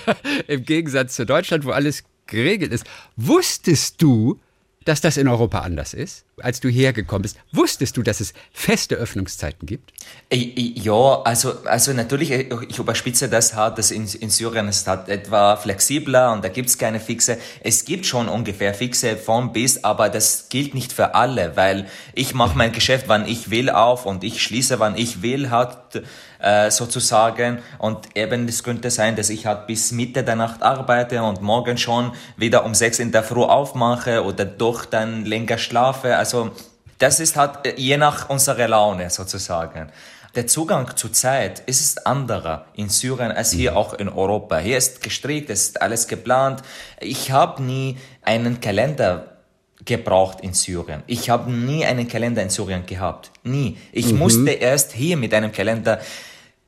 Im 0.48 0.64
Gegensatz 0.64 1.14
zu 1.14 1.26
Deutschland, 1.26 1.66
wo 1.66 1.70
alles 1.70 2.04
geregelt 2.26 2.72
ist. 2.72 2.86
Wusstest 3.16 4.00
du, 4.00 4.40
dass 4.84 5.00
das 5.00 5.16
in 5.16 5.28
Europa 5.28 5.60
anders 5.60 5.94
ist? 5.94 6.24
Als 6.40 6.60
du 6.60 6.68
hergekommen 6.68 7.22
bist, 7.22 7.36
wusstest 7.52 7.96
du, 7.96 8.02
dass 8.02 8.20
es 8.20 8.32
feste 8.52 8.96
Öffnungszeiten 8.96 9.66
gibt? 9.66 9.92
Ja, 10.30 11.22
also, 11.22 11.64
also 11.64 11.92
natürlich, 11.92 12.30
ich 12.30 12.78
überspitze 12.78 13.28
das 13.28 13.54
hart, 13.54 13.78
dass 13.78 13.90
in, 13.90 14.06
in 14.06 14.30
Syrien 14.30 14.68
ist 14.68 14.86
halt 14.86 15.08
etwa 15.08 15.56
flexibler 15.56 16.32
und 16.32 16.44
da 16.44 16.48
gibt 16.48 16.68
es 16.68 16.78
keine 16.78 17.00
fixe. 17.00 17.38
Es 17.60 17.84
gibt 17.84 18.06
schon 18.06 18.28
ungefähr 18.28 18.74
fixe 18.74 19.16
von 19.16 19.52
bis, 19.52 19.84
aber 19.84 20.08
das 20.08 20.48
gilt 20.48 20.74
nicht 20.74 20.92
für 20.92 21.14
alle, 21.14 21.56
weil 21.56 21.86
ich 22.14 22.34
mache 22.34 22.56
mein 22.56 22.72
Geschäft, 22.72 23.08
wann 23.08 23.26
ich 23.26 23.50
will 23.50 23.70
auf 23.70 24.06
und 24.06 24.24
ich 24.24 24.42
schließe, 24.42 24.78
wann 24.78 24.96
ich 24.96 25.22
will, 25.22 25.50
hat 25.50 26.02
äh, 26.42 26.70
sozusagen. 26.70 27.60
Und 27.78 28.16
eben 28.16 28.48
es 28.48 28.62
könnte 28.62 28.90
sein, 28.90 29.16
dass 29.16 29.30
ich 29.30 29.46
halt 29.46 29.66
bis 29.66 29.92
Mitte 29.92 30.24
der 30.24 30.36
Nacht 30.36 30.62
arbeite 30.62 31.22
und 31.22 31.40
morgen 31.40 31.78
schon 31.78 32.12
wieder 32.36 32.64
um 32.64 32.74
sechs 32.74 32.98
in 32.98 33.12
der 33.12 33.22
Früh 33.22 33.42
aufmache 33.42 34.24
oder 34.24 34.44
doch 34.44 34.84
dann 34.84 35.24
länger 35.24 35.56
schlafe. 35.58 36.16
Also 36.16 36.50
das 36.98 37.20
ist 37.20 37.36
halt 37.36 37.64
äh, 37.64 37.74
je 37.76 37.96
nach 37.96 38.28
unserer 38.28 38.68
Laune 38.68 39.08
sozusagen. 39.10 39.90
Der 40.34 40.46
Zugang 40.46 40.96
zur 40.96 41.12
Zeit 41.12 41.60
ist 41.66 42.06
anderer 42.06 42.64
in 42.74 42.88
Syrien 42.88 43.32
als 43.32 43.52
hier 43.52 43.72
mhm. 43.72 43.76
auch 43.76 43.94
in 43.94 44.08
Europa. 44.08 44.58
Hier 44.58 44.78
ist 44.78 45.02
gestrickt, 45.02 45.50
es 45.50 45.68
ist 45.68 45.82
alles 45.82 46.08
geplant. 46.08 46.62
Ich 47.00 47.30
habe 47.30 47.62
nie 47.62 47.98
einen 48.22 48.60
Kalender 48.60 49.36
gebraucht 49.84 50.40
in 50.40 50.54
Syrien. 50.54 51.02
Ich 51.06 51.28
habe 51.28 51.52
nie 51.52 51.84
einen 51.84 52.08
Kalender 52.08 52.42
in 52.42 52.50
Syrien 52.50 52.86
gehabt. 52.86 53.30
Nie. 53.42 53.76
Ich 53.92 54.12
mhm. 54.12 54.18
musste 54.20 54.50
erst 54.50 54.92
hier 54.92 55.16
mit 55.16 55.34
einem 55.34 55.52
Kalender 55.52 56.00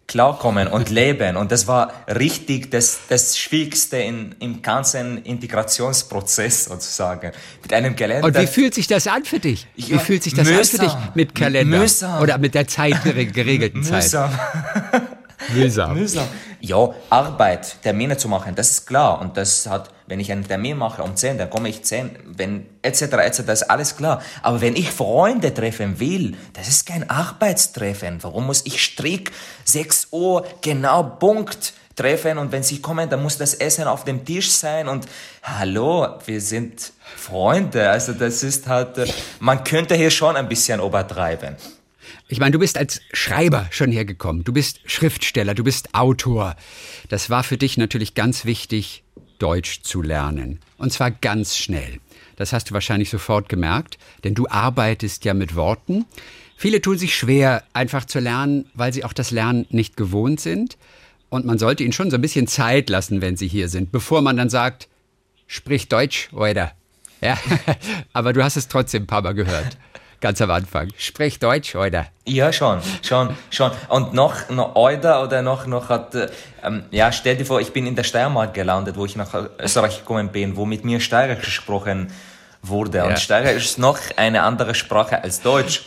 klarkommen 0.06 0.68
und 0.68 0.90
leben. 0.90 1.36
Und 1.36 1.50
das 1.50 1.66
war 1.66 1.92
richtig 2.08 2.70
das, 2.70 3.00
das 3.08 3.38
Schwierigste 3.38 3.96
in, 3.96 4.34
im 4.38 4.62
ganzen 4.62 5.24
Integrationsprozess 5.24 6.66
sozusagen. 6.66 7.32
Mit 7.62 7.72
einem 7.72 7.96
Kalender. 7.96 8.26
Und 8.26 8.38
wie 8.38 8.46
fühlt 8.46 8.74
sich 8.74 8.86
das 8.86 9.06
an 9.06 9.24
für 9.24 9.38
dich? 9.38 9.66
Wie 9.76 9.92
ja, 9.92 9.98
fühlt 9.98 10.22
sich 10.22 10.34
das 10.34 10.48
mühsam. 10.48 10.58
an 10.58 10.64
für 10.64 10.78
dich 10.78 11.14
mit 11.14 11.34
Kalender? 11.34 11.78
Mühsam. 11.78 12.22
Oder 12.22 12.38
mit 12.38 12.54
der 12.54 12.66
Zeit, 12.66 13.02
geregelten 13.02 13.82
Zeit? 13.82 14.12
Mühsam. 15.52 15.94
Mühsam. 15.94 16.26
Ja, 16.60 16.90
Arbeit, 17.10 17.82
Termine 17.82 18.16
zu 18.16 18.28
machen, 18.28 18.54
das 18.54 18.70
ist 18.70 18.86
klar. 18.86 19.20
Und 19.20 19.36
das 19.36 19.66
hat, 19.66 19.90
wenn 20.06 20.20
ich 20.20 20.32
einen 20.32 20.46
Termin 20.46 20.78
mache 20.78 21.02
um 21.02 21.14
10, 21.14 21.38
dann 21.38 21.50
komme 21.50 21.68
ich 21.68 21.84
10, 21.84 22.18
wenn, 22.24 22.66
etc., 22.82 23.02
etc., 23.02 23.42
das 23.46 23.62
ist 23.62 23.70
alles 23.70 23.96
klar. 23.96 24.22
Aber 24.42 24.60
wenn 24.60 24.76
ich 24.76 24.90
Freunde 24.90 25.52
treffen 25.52 26.00
will, 26.00 26.36
das 26.54 26.68
ist 26.68 26.86
kein 26.86 27.08
Arbeitstreffen. 27.10 28.22
Warum 28.22 28.46
muss 28.46 28.62
ich 28.64 28.82
strick 28.82 29.32
6 29.64 30.08
Uhr 30.10 30.46
genau 30.62 31.02
Punkt 31.02 31.74
treffen 31.96 32.38
und 32.38 32.50
wenn 32.52 32.62
sie 32.62 32.80
kommen, 32.80 33.08
dann 33.08 33.22
muss 33.22 33.38
das 33.38 33.54
Essen 33.54 33.84
auf 33.84 34.04
dem 34.04 34.24
Tisch 34.24 34.50
sein 34.50 34.88
und 34.88 35.06
hallo, 35.42 36.18
wir 36.26 36.40
sind 36.40 36.92
Freunde. 37.16 37.88
Also 37.88 38.12
das 38.12 38.42
ist 38.42 38.66
halt, 38.66 38.98
äh, 38.98 39.06
man 39.38 39.62
könnte 39.62 39.94
hier 39.94 40.10
schon 40.10 40.36
ein 40.36 40.48
bisschen 40.48 40.80
übertreiben. 40.80 41.56
Ich 42.26 42.40
meine, 42.40 42.52
du 42.52 42.58
bist 42.58 42.78
als 42.78 43.02
Schreiber 43.12 43.66
schon 43.70 43.92
hergekommen. 43.92 44.44
Du 44.44 44.52
bist 44.52 44.80
Schriftsteller, 44.86 45.54
du 45.54 45.62
bist 45.62 45.94
Autor. 45.94 46.56
Das 47.10 47.28
war 47.28 47.44
für 47.44 47.58
dich 47.58 47.76
natürlich 47.76 48.14
ganz 48.14 48.46
wichtig, 48.46 49.04
Deutsch 49.38 49.82
zu 49.82 50.00
lernen. 50.00 50.60
Und 50.78 50.92
zwar 50.92 51.10
ganz 51.10 51.56
schnell. 51.56 52.00
Das 52.36 52.52
hast 52.54 52.70
du 52.70 52.74
wahrscheinlich 52.74 53.10
sofort 53.10 53.48
gemerkt, 53.50 53.98
denn 54.24 54.34
du 54.34 54.48
arbeitest 54.48 55.24
ja 55.26 55.34
mit 55.34 55.54
Worten. 55.54 56.06
Viele 56.56 56.80
tun 56.80 56.96
sich 56.96 57.14
schwer, 57.14 57.62
einfach 57.74 58.06
zu 58.06 58.20
lernen, 58.20 58.70
weil 58.72 58.92
sie 58.92 59.04
auch 59.04 59.12
das 59.12 59.30
Lernen 59.30 59.66
nicht 59.68 59.96
gewohnt 59.96 60.40
sind. 60.40 60.78
Und 61.28 61.44
man 61.44 61.58
sollte 61.58 61.82
ihnen 61.82 61.92
schon 61.92 62.10
so 62.10 62.16
ein 62.16 62.22
bisschen 62.22 62.46
Zeit 62.46 62.88
lassen, 62.88 63.20
wenn 63.20 63.36
sie 63.36 63.48
hier 63.48 63.68
sind, 63.68 63.92
bevor 63.92 64.22
man 64.22 64.36
dann 64.36 64.48
sagt, 64.48 64.88
sprich 65.46 65.88
Deutsch, 65.88 66.32
oder? 66.32 66.72
Ja, 67.20 67.36
aber 68.14 68.32
du 68.32 68.42
hast 68.42 68.56
es 68.56 68.68
trotzdem 68.68 69.02
ein 69.02 69.06
paar 69.08 69.22
Mal 69.22 69.34
gehört 69.34 69.76
ganz 70.24 70.40
am 70.40 70.50
Anfang. 70.50 70.88
Sprech 70.96 71.38
Deutsch, 71.38 71.76
oder? 71.76 72.06
Ja, 72.24 72.50
schon, 72.50 72.80
schon, 73.02 73.36
schon. 73.50 73.70
Und 73.90 74.14
noch, 74.14 74.48
noch 74.48 74.74
oder 74.74 75.22
oder 75.22 75.42
noch, 75.42 75.66
noch 75.66 75.90
hat, 75.90 76.16
ähm, 76.62 76.84
ja, 76.90 77.12
stell 77.12 77.36
dir 77.36 77.44
vor, 77.44 77.60
ich 77.60 77.74
bin 77.74 77.86
in 77.86 77.94
der 77.94 78.04
Steiermark 78.04 78.54
gelandet, 78.54 78.96
wo 78.96 79.04
ich 79.04 79.16
nach 79.16 79.34
Österreich 79.58 79.98
gekommen 79.98 80.30
bin, 80.30 80.56
wo 80.56 80.64
mit 80.64 80.82
mir 80.82 81.00
Steirisch 81.00 81.44
gesprochen 81.44 82.10
wurde. 82.62 82.98
Ja. 82.98 83.04
Und 83.04 83.18
Steirisch 83.18 83.66
ist 83.66 83.78
noch 83.78 83.98
eine 84.16 84.44
andere 84.44 84.74
Sprache 84.74 85.22
als 85.22 85.42
Deutsch. 85.42 85.82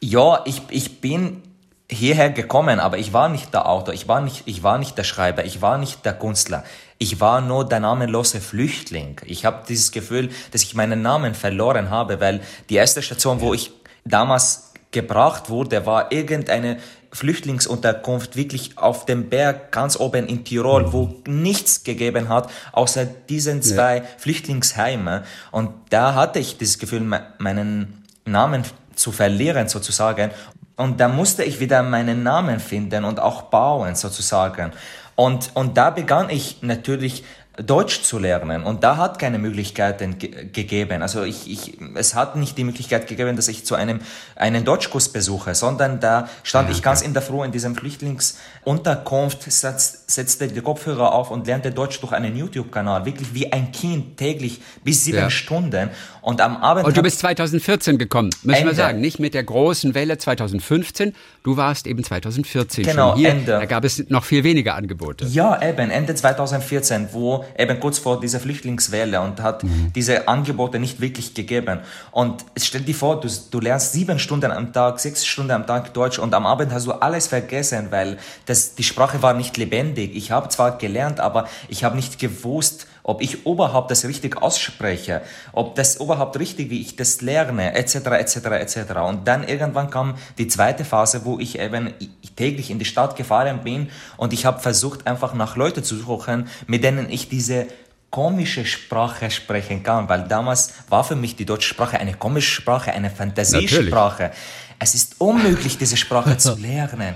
Ja, 0.00 0.42
ich, 0.44 0.62
ich 0.68 1.00
bin 1.00 1.42
hierher 1.90 2.30
gekommen, 2.30 2.78
aber 2.78 2.98
ich 2.98 3.12
war 3.12 3.28
nicht 3.28 3.52
der 3.52 3.68
Autor, 3.68 3.94
ich 3.94 4.06
war 4.06 4.20
nicht, 4.20 4.44
ich 4.46 4.62
war 4.62 4.78
nicht 4.78 4.96
der 4.96 5.04
Schreiber, 5.04 5.44
ich 5.44 5.60
war 5.60 5.76
nicht 5.76 6.04
der 6.04 6.12
Künstler. 6.12 6.62
Ich 6.98 7.20
war 7.20 7.40
nur 7.40 7.68
der 7.68 7.80
namenlose 7.80 8.40
Flüchtling. 8.40 9.20
Ich 9.26 9.44
habe 9.44 9.64
dieses 9.68 9.92
Gefühl, 9.92 10.30
dass 10.50 10.62
ich 10.62 10.74
meinen 10.74 11.02
Namen 11.02 11.34
verloren 11.34 11.90
habe, 11.90 12.20
weil 12.20 12.40
die 12.70 12.76
erste 12.76 13.02
Station, 13.02 13.40
wo 13.40 13.52
ich 13.52 13.70
damals 14.04 14.72
gebracht 14.92 15.50
wurde, 15.50 15.84
war 15.84 16.10
irgendeine 16.10 16.78
Flüchtlingsunterkunft 17.12 18.36
wirklich 18.36 18.78
auf 18.78 19.04
dem 19.06 19.28
Berg 19.28 19.72
ganz 19.72 19.98
oben 19.98 20.26
in 20.26 20.44
Tirol, 20.44 20.92
wo 20.92 21.22
nichts 21.26 21.84
gegeben 21.84 22.28
hat, 22.28 22.50
außer 22.72 23.04
diesen 23.04 23.62
zwei 23.62 23.98
ja. 23.98 24.04
Flüchtlingsheime. 24.18 25.24
Und 25.50 25.70
da 25.90 26.14
hatte 26.14 26.38
ich 26.38 26.58
das 26.58 26.78
Gefühl, 26.78 27.00
meinen 27.38 28.04
Namen 28.24 28.64
zu 28.94 29.12
verlieren 29.12 29.68
sozusagen. 29.68 30.30
Und 30.76 31.00
da 31.00 31.08
musste 31.08 31.42
ich 31.42 31.58
wieder 31.58 31.82
meinen 31.82 32.22
Namen 32.22 32.60
finden 32.60 33.04
und 33.04 33.18
auch 33.18 33.42
bauen 33.42 33.94
sozusagen. 33.94 34.72
Und, 35.14 35.50
und 35.54 35.78
da 35.78 35.90
begann 35.90 36.28
ich 36.28 36.62
natürlich 36.62 37.24
Deutsch 37.64 38.02
zu 38.02 38.18
lernen. 38.18 38.62
Und 38.64 38.84
da 38.84 38.96
hat 38.96 39.18
keine 39.18 39.38
Möglichkeiten 39.38 40.18
ge 40.18 40.46
gegeben. 40.52 41.02
Also 41.02 41.22
ich, 41.22 41.50
ich, 41.50 41.78
es 41.94 42.14
hat 42.14 42.36
nicht 42.36 42.58
die 42.58 42.64
Möglichkeit 42.64 43.06
gegeben, 43.06 43.36
dass 43.36 43.48
ich 43.48 43.64
zu 43.64 43.74
einem 43.74 44.00
einen 44.34 44.64
Deutschkurs 44.64 45.08
besuche, 45.08 45.54
sondern 45.54 46.00
da 46.00 46.28
stand 46.42 46.68
ja, 46.68 46.74
ich 46.74 46.82
ganz 46.82 47.00
ja. 47.00 47.06
in 47.06 47.14
der 47.14 47.22
Früh 47.22 47.44
in 47.44 47.52
diesem 47.52 47.74
Flüchtlingsunterkunft, 47.74 49.50
setz, 49.50 50.04
setzte 50.06 50.48
die 50.48 50.60
Kopfhörer 50.60 51.12
auf 51.12 51.30
und 51.30 51.46
lernte 51.46 51.70
Deutsch 51.70 52.00
durch 52.00 52.12
einen 52.12 52.36
YouTube-Kanal. 52.36 53.06
Wirklich 53.06 53.32
wie 53.32 53.50
ein 53.52 53.72
Kind 53.72 54.16
täglich 54.18 54.60
bis 54.84 55.04
sieben 55.04 55.18
ja. 55.18 55.30
Stunden. 55.30 55.90
Und 56.20 56.40
am 56.40 56.56
Abend. 56.56 56.86
Und 56.86 56.96
du 56.96 57.02
bist 57.02 57.20
2014 57.20 57.98
gekommen, 57.98 58.30
müssen 58.42 58.66
wir 58.66 58.74
sagen. 58.74 59.00
Nicht 59.00 59.20
mit 59.20 59.32
der 59.32 59.44
großen 59.44 59.94
Welle 59.94 60.18
2015. 60.18 61.14
Du 61.42 61.56
warst 61.56 61.86
eben 61.86 62.02
2014 62.02 62.84
genau, 62.84 63.10
schon 63.10 63.18
hier. 63.18 63.30
Ende. 63.30 63.52
Da 63.52 63.64
gab 63.64 63.84
es 63.84 64.10
noch 64.10 64.24
viel 64.24 64.42
weniger 64.42 64.74
Angebote. 64.74 65.24
Ja, 65.26 65.62
eben, 65.62 65.90
Ende 65.90 66.14
2014, 66.14 67.10
wo 67.12 67.45
eben 67.58 67.80
kurz 67.80 67.98
vor 67.98 68.20
dieser 68.20 68.40
Flüchtlingswelle 68.40 69.20
und 69.20 69.42
hat 69.42 69.64
mhm. 69.64 69.92
diese 69.94 70.28
Angebote 70.28 70.78
nicht 70.78 71.00
wirklich 71.00 71.34
gegeben. 71.34 71.80
Und 72.10 72.44
stell 72.56 72.82
dir 72.82 72.94
vor, 72.94 73.20
du, 73.20 73.28
du 73.50 73.60
lernst 73.60 73.92
sieben 73.92 74.18
Stunden 74.18 74.50
am 74.50 74.72
Tag, 74.72 75.00
sechs 75.00 75.26
Stunden 75.26 75.52
am 75.52 75.66
Tag 75.66 75.94
Deutsch 75.94 76.18
und 76.18 76.34
am 76.34 76.46
Abend 76.46 76.72
hast 76.72 76.86
du 76.86 76.92
alles 76.92 77.26
vergessen, 77.26 77.88
weil 77.90 78.18
das, 78.46 78.74
die 78.74 78.82
Sprache 78.82 79.22
war 79.22 79.34
nicht 79.34 79.56
lebendig. 79.56 80.14
Ich 80.14 80.30
habe 80.30 80.48
zwar 80.48 80.78
gelernt, 80.78 81.20
aber 81.20 81.48
ich 81.68 81.84
habe 81.84 81.96
nicht 81.96 82.18
gewusst, 82.18 82.86
ob 83.06 83.22
ich 83.22 83.46
überhaupt 83.46 83.92
das 83.92 84.04
richtig 84.04 84.42
ausspreche, 84.42 85.22
ob 85.52 85.76
das 85.76 85.96
überhaupt 86.00 86.40
richtig, 86.40 86.70
wie 86.70 86.80
ich 86.80 86.96
das 86.96 87.20
lerne, 87.20 87.74
etc., 87.76 87.94
etc., 87.94 88.36
etc. 88.36 88.78
Und 89.06 89.28
dann 89.28 89.46
irgendwann 89.46 89.90
kam 89.90 90.16
die 90.38 90.48
zweite 90.48 90.84
Phase, 90.84 91.24
wo 91.24 91.38
ich 91.38 91.56
eben 91.60 91.94
täglich 92.34 92.68
in 92.68 92.80
die 92.80 92.84
Stadt 92.84 93.14
gefahren 93.14 93.60
bin 93.62 93.90
und 94.16 94.32
ich 94.32 94.44
habe 94.44 94.58
versucht, 94.58 95.06
einfach 95.06 95.34
nach 95.34 95.54
Leuten 95.54 95.84
zu 95.84 95.96
suchen, 95.96 96.48
mit 96.66 96.82
denen 96.82 97.08
ich 97.08 97.28
diese 97.28 97.68
komische 98.10 98.64
Sprache 98.64 99.30
sprechen 99.30 99.84
kann, 99.84 100.08
weil 100.08 100.26
damals 100.26 100.74
war 100.88 101.04
für 101.04 101.16
mich 101.16 101.36
die 101.36 101.44
deutsche 101.44 101.68
Sprache 101.68 101.98
eine 101.98 102.14
komische 102.14 102.50
Sprache, 102.50 102.92
eine 102.92 103.10
Fantasiesprache. 103.10 104.32
Es 104.80 104.94
ist 104.94 105.14
unmöglich, 105.20 105.78
diese 105.78 105.96
Sprache 105.96 106.36
zu 106.38 106.56
lernen. 106.56 107.14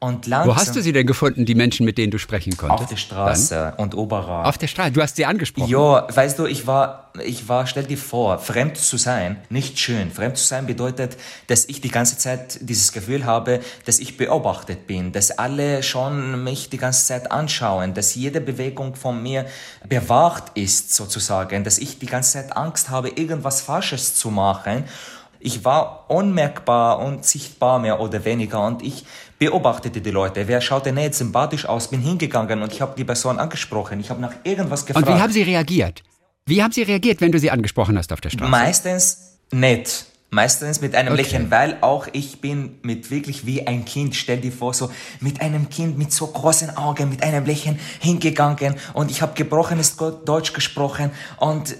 Und 0.00 0.26
langsam, 0.26 0.54
Wo 0.54 0.56
hast 0.56 0.76
du 0.76 0.80
sie 0.80 0.92
denn 0.92 1.08
gefunden, 1.08 1.44
die 1.44 1.56
Menschen, 1.56 1.84
mit 1.84 1.98
denen 1.98 2.12
du 2.12 2.18
sprechen 2.18 2.56
konntest? 2.56 2.82
Auf 2.82 2.88
der 2.88 2.96
Straße 2.96 3.54
Dann? 3.54 3.74
und 3.74 3.94
überall. 3.94 4.46
Auf 4.46 4.56
der 4.56 4.68
Straße, 4.68 4.92
du 4.92 5.02
hast 5.02 5.16
sie 5.16 5.26
angesprochen. 5.26 5.68
Ja, 5.68 6.06
weißt 6.14 6.38
du, 6.38 6.46
ich 6.46 6.68
war, 6.68 7.10
ich 7.24 7.48
war, 7.48 7.66
stell 7.66 7.82
dir 7.82 7.98
vor, 7.98 8.38
fremd 8.38 8.76
zu 8.76 8.96
sein, 8.96 9.38
nicht 9.50 9.80
schön. 9.80 10.12
Fremd 10.12 10.36
zu 10.36 10.44
sein 10.44 10.66
bedeutet, 10.68 11.16
dass 11.48 11.64
ich 11.64 11.80
die 11.80 11.90
ganze 11.90 12.16
Zeit 12.16 12.60
dieses 12.60 12.92
Gefühl 12.92 13.24
habe, 13.24 13.58
dass 13.86 13.98
ich 13.98 14.16
beobachtet 14.16 14.86
bin, 14.86 15.10
dass 15.10 15.32
alle 15.32 15.82
schon 15.82 16.44
mich 16.44 16.70
die 16.70 16.78
ganze 16.78 17.04
Zeit 17.04 17.32
anschauen, 17.32 17.92
dass 17.92 18.14
jede 18.14 18.40
Bewegung 18.40 18.94
von 18.94 19.20
mir 19.20 19.46
bewacht 19.88 20.52
ist, 20.54 20.94
sozusagen, 20.94 21.64
dass 21.64 21.78
ich 21.78 21.98
die 21.98 22.06
ganze 22.06 22.34
Zeit 22.34 22.56
Angst 22.56 22.88
habe, 22.90 23.08
irgendwas 23.08 23.62
Falsches 23.62 24.14
zu 24.14 24.30
machen. 24.30 24.84
Ich 25.40 25.64
war 25.64 26.04
unmerkbar 26.08 26.98
und 26.98 27.24
sichtbar 27.24 27.78
mehr 27.78 28.00
oder 28.00 28.24
weniger 28.24 28.64
und 28.64 28.82
ich 28.82 29.04
beobachtete 29.38 30.00
die 30.00 30.10
Leute. 30.10 30.48
Wer 30.48 30.60
schaut 30.60 30.86
denn 30.86 30.96
jetzt 30.96 31.18
sympathisch 31.18 31.66
aus? 31.66 31.88
Bin 31.88 32.00
hingegangen 32.00 32.62
und 32.62 32.72
ich 32.72 32.80
habe 32.80 32.94
die 32.96 33.04
Person 33.04 33.38
angesprochen. 33.38 34.00
Ich 34.00 34.10
habe 34.10 34.20
nach 34.20 34.34
irgendwas 34.44 34.84
gefragt. 34.84 35.06
Und 35.06 35.14
wie 35.14 35.20
haben 35.20 35.32
sie 35.32 35.42
reagiert? 35.42 36.02
Wie 36.46 36.62
haben 36.62 36.72
sie 36.72 36.82
reagiert, 36.82 37.20
wenn 37.20 37.32
du 37.32 37.38
sie 37.38 37.50
angesprochen 37.50 37.96
hast 37.98 38.12
auf 38.12 38.20
der 38.20 38.30
Straße? 38.30 38.50
Meistens 38.50 39.38
nett. 39.52 40.06
Meistens 40.30 40.82
mit 40.82 40.94
einem 40.94 41.14
okay. 41.14 41.22
Lächeln, 41.22 41.50
weil 41.50 41.78
auch 41.80 42.06
ich 42.12 42.42
bin 42.42 42.78
mit 42.82 43.10
wirklich 43.10 43.46
wie 43.46 43.66
ein 43.66 43.86
Kind, 43.86 44.14
stell 44.14 44.38
dir 44.38 44.52
vor, 44.52 44.74
so 44.74 44.90
mit 45.20 45.40
einem 45.40 45.70
Kind 45.70 45.96
mit 45.96 46.12
so 46.12 46.26
großen 46.26 46.76
Augen, 46.76 47.08
mit 47.08 47.22
einem 47.22 47.46
Lächeln 47.46 47.78
hingegangen 47.98 48.74
und 48.92 49.10
ich 49.10 49.22
habe 49.22 49.32
gebrochenes 49.34 49.96
Deutsch 49.96 50.52
gesprochen 50.52 51.12
und 51.38 51.76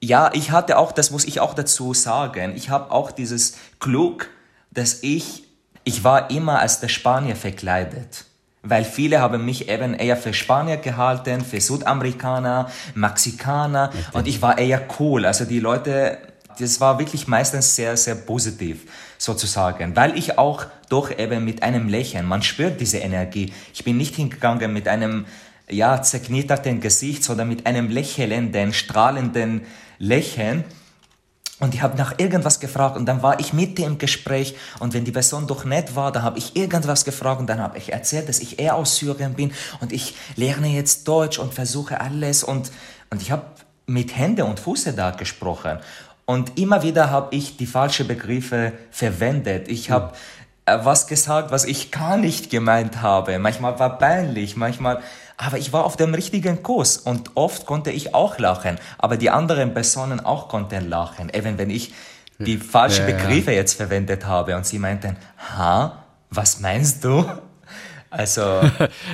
ja, 0.00 0.30
ich 0.32 0.52
hatte 0.52 0.78
auch, 0.78 0.92
das 0.92 1.10
muss 1.10 1.24
ich 1.24 1.40
auch 1.40 1.54
dazu 1.54 1.92
sagen, 1.92 2.54
ich 2.54 2.70
habe 2.70 2.92
auch 2.92 3.10
dieses 3.10 3.56
Glück, 3.80 4.30
dass 4.70 5.02
ich 5.02 5.47
ich 5.88 6.04
war 6.04 6.30
immer 6.30 6.58
als 6.58 6.80
der 6.80 6.88
Spanier 6.88 7.34
verkleidet. 7.34 8.26
Weil 8.62 8.84
viele 8.84 9.20
haben 9.20 9.42
mich 9.46 9.70
eben 9.70 9.94
eher 9.94 10.18
für 10.18 10.34
Spanier 10.34 10.76
gehalten, 10.76 11.42
für 11.42 11.62
Südamerikaner, 11.62 12.70
Mexikaner 12.94 13.90
und 14.12 14.28
ich 14.28 14.42
war 14.42 14.58
eher 14.58 14.82
cool. 14.98 15.24
Also 15.24 15.46
die 15.46 15.60
Leute, 15.60 16.18
das 16.58 16.78
war 16.82 16.98
wirklich 16.98 17.26
meistens 17.26 17.74
sehr, 17.74 17.96
sehr 17.96 18.16
positiv 18.16 18.82
sozusagen, 19.16 19.96
weil 19.96 20.18
ich 20.18 20.36
auch 20.36 20.66
doch 20.90 21.10
eben 21.18 21.42
mit 21.42 21.62
einem 21.62 21.88
Lächeln, 21.88 22.26
man 22.26 22.42
spürt 22.42 22.78
diese 22.82 22.98
Energie. 22.98 23.54
Ich 23.72 23.82
bin 23.82 23.96
nicht 23.96 24.16
hingegangen 24.16 24.70
mit 24.70 24.88
einem 24.88 25.24
ja, 25.70 26.02
zerknitterten 26.02 26.80
Gesicht, 26.80 27.24
sondern 27.24 27.48
mit 27.48 27.64
einem 27.66 27.88
lächelnden, 27.88 28.74
strahlenden 28.74 29.62
Lächeln 29.98 30.64
und 31.60 31.74
ich 31.74 31.82
habe 31.82 31.96
nach 31.96 32.14
irgendwas 32.18 32.60
gefragt 32.60 32.96
und 32.96 33.06
dann 33.06 33.22
war 33.22 33.40
ich 33.40 33.52
mit 33.52 33.78
im 33.78 33.98
Gespräch 33.98 34.56
und 34.78 34.94
wenn 34.94 35.04
die 35.04 35.12
Person 35.12 35.46
doch 35.46 35.64
nett 35.64 35.96
war, 35.96 36.12
dann 36.12 36.22
habe 36.22 36.38
ich 36.38 36.56
irgendwas 36.56 37.04
gefragt 37.04 37.40
und 37.40 37.48
dann 37.48 37.60
habe 37.60 37.78
ich 37.78 37.92
erzählt, 37.92 38.28
dass 38.28 38.38
ich 38.40 38.58
eher 38.58 38.76
aus 38.76 38.96
Syrien 38.96 39.34
bin 39.34 39.52
und 39.80 39.92
ich 39.92 40.14
lerne 40.36 40.68
jetzt 40.68 41.08
Deutsch 41.08 41.38
und 41.38 41.54
versuche 41.54 42.00
alles 42.00 42.44
und, 42.44 42.70
und 43.10 43.22
ich 43.22 43.30
habe 43.30 43.42
mit 43.86 44.16
Hände 44.16 44.44
und 44.44 44.60
Füße 44.60 44.92
da 44.92 45.10
gesprochen 45.10 45.78
und 46.26 46.58
immer 46.58 46.82
wieder 46.82 47.10
habe 47.10 47.34
ich 47.34 47.56
die 47.56 47.66
falschen 47.66 48.06
Begriffe 48.06 48.72
verwendet. 48.90 49.68
Ich 49.68 49.90
habe 49.90 50.12
äh, 50.66 50.78
was 50.82 51.06
gesagt, 51.06 51.50
was 51.50 51.64
ich 51.64 51.90
gar 51.90 52.18
nicht 52.18 52.50
gemeint 52.50 53.00
habe. 53.00 53.38
Manchmal 53.38 53.78
war 53.78 53.98
peinlich, 53.98 54.54
manchmal 54.54 55.00
aber 55.38 55.56
ich 55.56 55.72
war 55.72 55.84
auf 55.84 55.96
dem 55.96 56.12
richtigen 56.12 56.62
Kurs 56.62 56.98
und 56.98 57.30
oft 57.36 57.64
konnte 57.64 57.90
ich 57.90 58.14
auch 58.14 58.38
lachen, 58.38 58.76
aber 58.98 59.16
die 59.16 59.30
anderen 59.30 59.72
Personen 59.72 60.20
auch 60.20 60.48
konnten 60.48 60.88
lachen, 60.88 61.30
eben 61.32 61.56
wenn 61.58 61.70
ich 61.70 61.94
die 62.38 62.58
falschen 62.58 63.08
ja, 63.08 63.16
Begriffe 63.16 63.52
ja. 63.52 63.58
jetzt 63.58 63.74
verwendet 63.74 64.26
habe 64.26 64.56
und 64.56 64.66
sie 64.66 64.78
meinten, 64.78 65.16
ha, 65.56 66.04
was 66.30 66.60
meinst 66.60 67.02
du? 67.04 67.24
Also. 68.10 68.40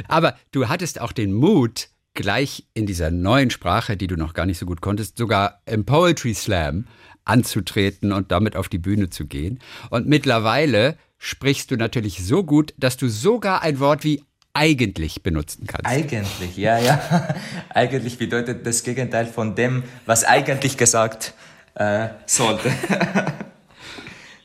aber 0.07 0.37
du 0.53 0.69
hattest 0.69 1.01
auch 1.01 1.11
den 1.11 1.33
Mut, 1.33 1.89
gleich 2.15 2.69
in 2.75 2.87
dieser 2.87 3.11
neuen 3.11 3.51
Sprache, 3.51 3.97
die 3.97 4.07
du 4.07 4.17
noch 4.17 4.35
gar 4.35 4.47
nicht 4.47 4.61
so 4.61 4.67
gut 4.67 4.81
konntest, 4.81 5.19
sogar 5.19 5.63
im 5.67 5.85
Poetry 5.85 6.33
Slam 6.33 6.87
anzutreten 7.25 8.13
und 8.13 8.31
damit 8.31 8.55
auf 8.55 8.69
die 8.69 8.79
Bühne 8.79 9.11
zu 9.11 9.27
gehen. 9.27 9.59
Und 9.91 10.07
mittlerweile 10.07 10.97
sprichst 11.19 11.73
du 11.73 11.77
natürlich 11.77 12.25
so 12.25 12.45
gut, 12.45 12.73
dass 12.79 12.97
du 12.97 13.09
sogar 13.09 13.63
ein 13.63 13.81
Wort 13.81 14.05
wie 14.05 14.23
eigentlich 14.55 15.23
benutzen 15.23 15.67
kannst. 15.67 15.87
Eigentlich, 15.87 16.57
ja, 16.57 16.79
ja. 16.79 17.29
eigentlich 17.71 18.17
bedeutet 18.19 18.65
das 18.67 18.83
Gegenteil 18.85 19.27
von 19.27 19.55
dem, 19.55 19.83
was 20.07 20.25
eigentlich 20.25 20.79
gesagt 20.79 21.35
äh, 21.75 22.09
sollte. 22.27 22.73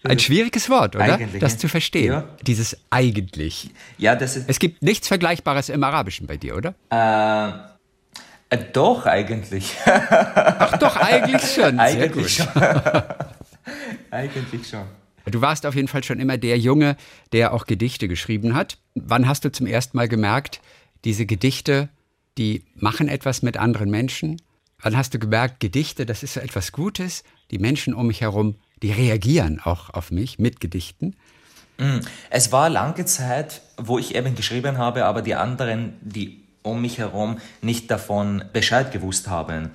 Ein 0.04 0.18
schwieriges 0.18 0.70
Wort, 0.70 0.96
oder? 0.96 1.16
Eigentlich, 1.16 1.42
das 1.42 1.58
zu 1.58 1.68
verstehen. 1.68 2.14
Ja. 2.14 2.24
Dieses 2.48 2.78
eigentlich. 2.90 3.70
Ja, 3.98 4.16
das 4.16 4.38
ist. 4.38 4.50
Es 4.50 4.58
gibt 4.60 4.82
nichts 4.82 5.08
Vergleichbares 5.10 5.70
im 5.70 5.84
Arabischen 5.84 6.26
bei 6.26 6.38
dir, 6.38 6.56
oder? 6.56 6.74
Äh, 6.90 8.56
äh, 8.56 8.64
doch, 8.72 9.06
eigentlich. 9.06 9.76
Ach 9.86 10.78
doch, 10.78 10.96
eigentlich 10.96 11.44
schon. 11.54 11.80
Eigentlich 11.80 12.36
schon. 12.36 12.48
eigentlich 14.10 14.68
schon. 14.68 14.86
Du 15.26 15.42
warst 15.42 15.66
auf 15.66 15.76
jeden 15.76 15.88
Fall 15.88 16.04
schon 16.04 16.20
immer 16.20 16.38
der 16.38 16.58
Junge, 16.58 16.96
der 17.32 17.54
auch 17.54 17.66
Gedichte 17.66 18.08
geschrieben 18.08 18.56
hat. 18.56 18.78
Wann 18.96 19.28
hast 19.28 19.46
du 19.46 19.52
zum 19.52 19.68
ersten 19.68 19.98
Mal 19.98 20.08
gemerkt, 20.08 20.62
diese 21.06 21.26
Gedichte, 21.26 21.90
die 22.38 22.64
machen 22.76 23.08
etwas 23.08 23.42
mit 23.42 23.58
anderen 23.58 23.90
Menschen? 23.90 24.42
Wann 24.82 24.96
hast 24.96 25.14
du 25.14 25.20
gemerkt, 25.20 25.60
Gedichte, 25.60 26.06
das 26.06 26.24
ist 26.24 26.34
so 26.34 26.40
etwas 26.40 26.72
Gutes? 26.72 27.24
Die 27.52 27.60
Menschen 27.60 27.94
um 27.94 28.08
mich 28.08 28.22
herum, 28.22 28.56
die 28.82 28.92
reagieren 28.92 29.60
auch 29.64 29.90
auf 29.90 30.12
mich 30.12 30.40
mit 30.40 30.60
Gedichten. 30.60 31.16
Mm, 31.78 32.00
es 32.30 32.52
war 32.52 32.70
lange 32.70 33.06
Zeit, 33.06 33.62
wo 33.78 34.00
ich 34.00 34.16
eben 34.16 34.36
geschrieben 34.36 34.78
habe, 34.78 35.06
aber 35.06 35.22
die 35.22 35.36
anderen, 35.36 35.94
die 36.02 36.44
um 36.62 36.82
mich 36.82 36.98
herum 36.98 37.40
nicht 37.62 37.90
davon 37.92 38.44
Bescheid 38.54 38.92
gewusst 38.92 39.28
haben. 39.28 39.72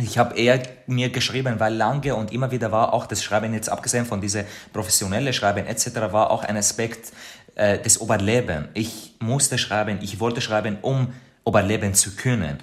Ich 0.00 0.16
habe 0.16 0.36
eher 0.36 0.62
mir 0.86 1.10
geschrieben, 1.10 1.58
weil 1.58 1.74
lange 1.74 2.14
und 2.14 2.32
immer 2.32 2.52
wieder 2.52 2.70
war 2.70 2.92
auch 2.92 3.06
das 3.06 3.22
Schreiben, 3.22 3.52
jetzt 3.52 3.68
abgesehen 3.68 4.06
von 4.06 4.20
diese 4.20 4.44
professionelle 4.72 5.32
Schreiben 5.32 5.66
etc., 5.66 6.12
war 6.12 6.30
auch 6.30 6.44
ein 6.44 6.56
Aspekt 6.56 7.12
äh, 7.56 7.78
des 7.78 7.96
Überleben. 7.96 8.68
Ich 8.74 9.16
musste 9.18 9.58
schreiben, 9.58 9.98
ich 10.00 10.20
wollte 10.20 10.40
schreiben, 10.40 10.78
um 10.82 11.12
überleben 11.44 11.94
zu 11.94 12.14
können. 12.14 12.58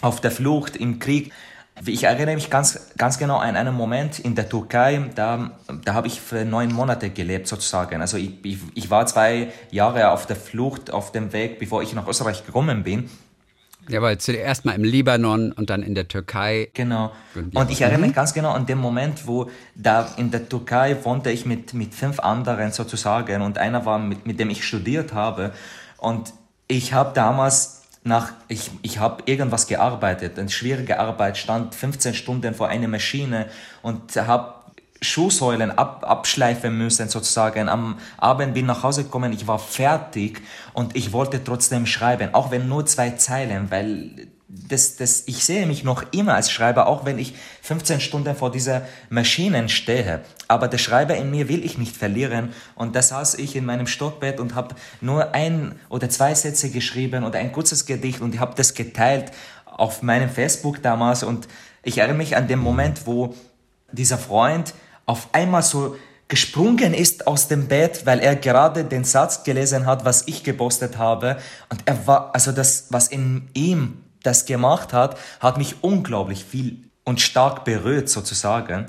Auf 0.00 0.20
der 0.20 0.30
Flucht, 0.30 0.76
im 0.76 1.00
Krieg. 1.00 1.32
Ich 1.84 2.04
erinnere 2.04 2.36
mich 2.36 2.50
ganz, 2.50 2.92
ganz 2.96 3.18
genau 3.18 3.38
an 3.38 3.56
einen 3.56 3.74
Moment 3.74 4.20
in 4.20 4.36
der 4.36 4.48
Türkei, 4.48 5.10
da, 5.14 5.52
da 5.84 5.94
habe 5.94 6.06
ich 6.06 6.20
für 6.20 6.44
neun 6.44 6.72
Monate 6.72 7.10
gelebt 7.10 7.48
sozusagen. 7.48 8.00
Also 8.00 8.18
ich, 8.18 8.44
ich, 8.44 8.58
ich 8.74 8.90
war 8.90 9.06
zwei 9.06 9.50
Jahre 9.70 10.10
auf 10.10 10.26
der 10.26 10.36
Flucht, 10.36 10.92
auf 10.92 11.10
dem 11.10 11.32
Weg, 11.32 11.58
bevor 11.58 11.82
ich 11.82 11.92
nach 11.94 12.06
Österreich 12.06 12.46
gekommen 12.46 12.84
bin. 12.84 13.10
Ja, 13.88 13.98
aber 13.98 14.18
zuerst 14.18 14.64
mal 14.64 14.72
im 14.72 14.84
Libanon 14.84 15.52
und 15.52 15.70
dann 15.70 15.82
in 15.82 15.94
der 15.94 16.06
Türkei. 16.08 16.70
Genau. 16.74 17.12
Und 17.34 17.70
ich 17.70 17.80
erinnere 17.80 18.02
mich 18.02 18.14
ganz 18.14 18.32
genau 18.32 18.52
an 18.52 18.66
den 18.66 18.78
Moment, 18.78 19.26
wo 19.26 19.50
da 19.74 20.08
in 20.16 20.30
der 20.30 20.48
Türkei 20.48 20.96
wohnte 21.04 21.30
ich 21.30 21.46
mit, 21.46 21.74
mit 21.74 21.94
fünf 21.94 22.20
anderen 22.20 22.70
sozusagen 22.70 23.42
und 23.42 23.58
einer 23.58 23.84
war, 23.84 23.98
mit, 23.98 24.26
mit 24.26 24.38
dem 24.38 24.50
ich 24.50 24.64
studiert 24.64 25.12
habe. 25.12 25.52
Und 25.98 26.32
ich 26.68 26.92
habe 26.92 27.12
damals 27.14 27.82
nach, 28.04 28.32
ich, 28.48 28.70
ich 28.82 28.98
habe 28.98 29.22
irgendwas 29.26 29.66
gearbeitet, 29.66 30.38
eine 30.38 30.48
schwierige 30.48 30.98
Arbeit, 30.98 31.38
stand 31.38 31.74
15 31.74 32.14
Stunden 32.14 32.54
vor 32.54 32.68
einer 32.68 32.88
Maschine 32.88 33.46
und 33.82 34.16
habe 34.16 34.61
Schuhsäulen 35.02 35.76
ab, 35.76 36.04
abschleifen 36.06 36.76
müssen 36.78 37.08
sozusagen. 37.08 37.68
Am 37.68 37.98
Abend 38.16 38.54
bin 38.54 38.64
ich 38.64 38.68
nach 38.68 38.82
Hause 38.82 39.04
gekommen, 39.04 39.32
ich 39.32 39.46
war 39.46 39.58
fertig 39.58 40.40
und 40.72 40.96
ich 40.96 41.12
wollte 41.12 41.42
trotzdem 41.42 41.86
schreiben, 41.86 42.34
auch 42.34 42.50
wenn 42.50 42.68
nur 42.68 42.86
zwei 42.86 43.10
Zeilen, 43.10 43.70
weil 43.70 44.28
das, 44.48 44.96
das, 44.96 45.24
ich 45.26 45.44
sehe 45.44 45.66
mich 45.66 45.82
noch 45.82 46.04
immer 46.12 46.34
als 46.34 46.50
Schreiber, 46.50 46.86
auch 46.86 47.06
wenn 47.06 47.18
ich 47.18 47.34
15 47.62 48.00
Stunden 48.00 48.36
vor 48.36 48.52
dieser 48.52 48.82
Maschine 49.08 49.68
stehe. 49.70 50.20
Aber 50.46 50.68
der 50.68 50.78
Schreiber 50.78 51.16
in 51.16 51.30
mir 51.30 51.48
will 51.48 51.64
ich 51.64 51.78
nicht 51.78 51.96
verlieren. 51.96 52.50
Und 52.74 52.94
da 52.94 53.00
saß 53.00 53.34
ich 53.36 53.56
in 53.56 53.64
meinem 53.64 53.86
Stockbett 53.86 54.40
und 54.40 54.54
habe 54.54 54.74
nur 55.00 55.34
ein 55.34 55.74
oder 55.88 56.10
zwei 56.10 56.34
Sätze 56.34 56.70
geschrieben 56.70 57.24
oder 57.24 57.38
ein 57.38 57.50
kurzes 57.50 57.86
Gedicht 57.86 58.20
und 58.20 58.34
ich 58.34 58.40
habe 58.40 58.54
das 58.54 58.74
geteilt 58.74 59.32
auf 59.64 60.02
meinem 60.02 60.28
Facebook 60.28 60.82
damals. 60.82 61.22
Und 61.22 61.48
ich 61.82 61.98
erinnere 61.98 62.18
mich 62.18 62.36
an 62.36 62.46
den 62.46 62.58
Moment, 62.58 63.06
wo 63.06 63.34
dieser 63.90 64.18
Freund 64.18 64.74
auf 65.06 65.28
einmal 65.32 65.62
so 65.62 65.96
gesprungen 66.28 66.94
ist 66.94 67.26
aus 67.26 67.48
dem 67.48 67.68
Bett, 67.68 68.06
weil 68.06 68.20
er 68.20 68.36
gerade 68.36 68.84
den 68.84 69.04
Satz 69.04 69.44
gelesen 69.44 69.84
hat, 69.84 70.04
was 70.04 70.26
ich 70.26 70.42
gepostet 70.42 70.96
habe. 70.96 71.36
Und 71.68 71.82
er 71.84 72.06
war, 72.06 72.34
also 72.34 72.52
das, 72.52 72.86
was 72.88 73.08
in 73.08 73.50
ihm 73.52 74.02
das 74.22 74.46
gemacht 74.46 74.92
hat, 74.92 75.18
hat 75.40 75.58
mich 75.58 75.82
unglaublich 75.82 76.44
viel 76.44 76.78
und 77.04 77.20
stark 77.20 77.64
berührt 77.64 78.08
sozusagen. 78.08 78.86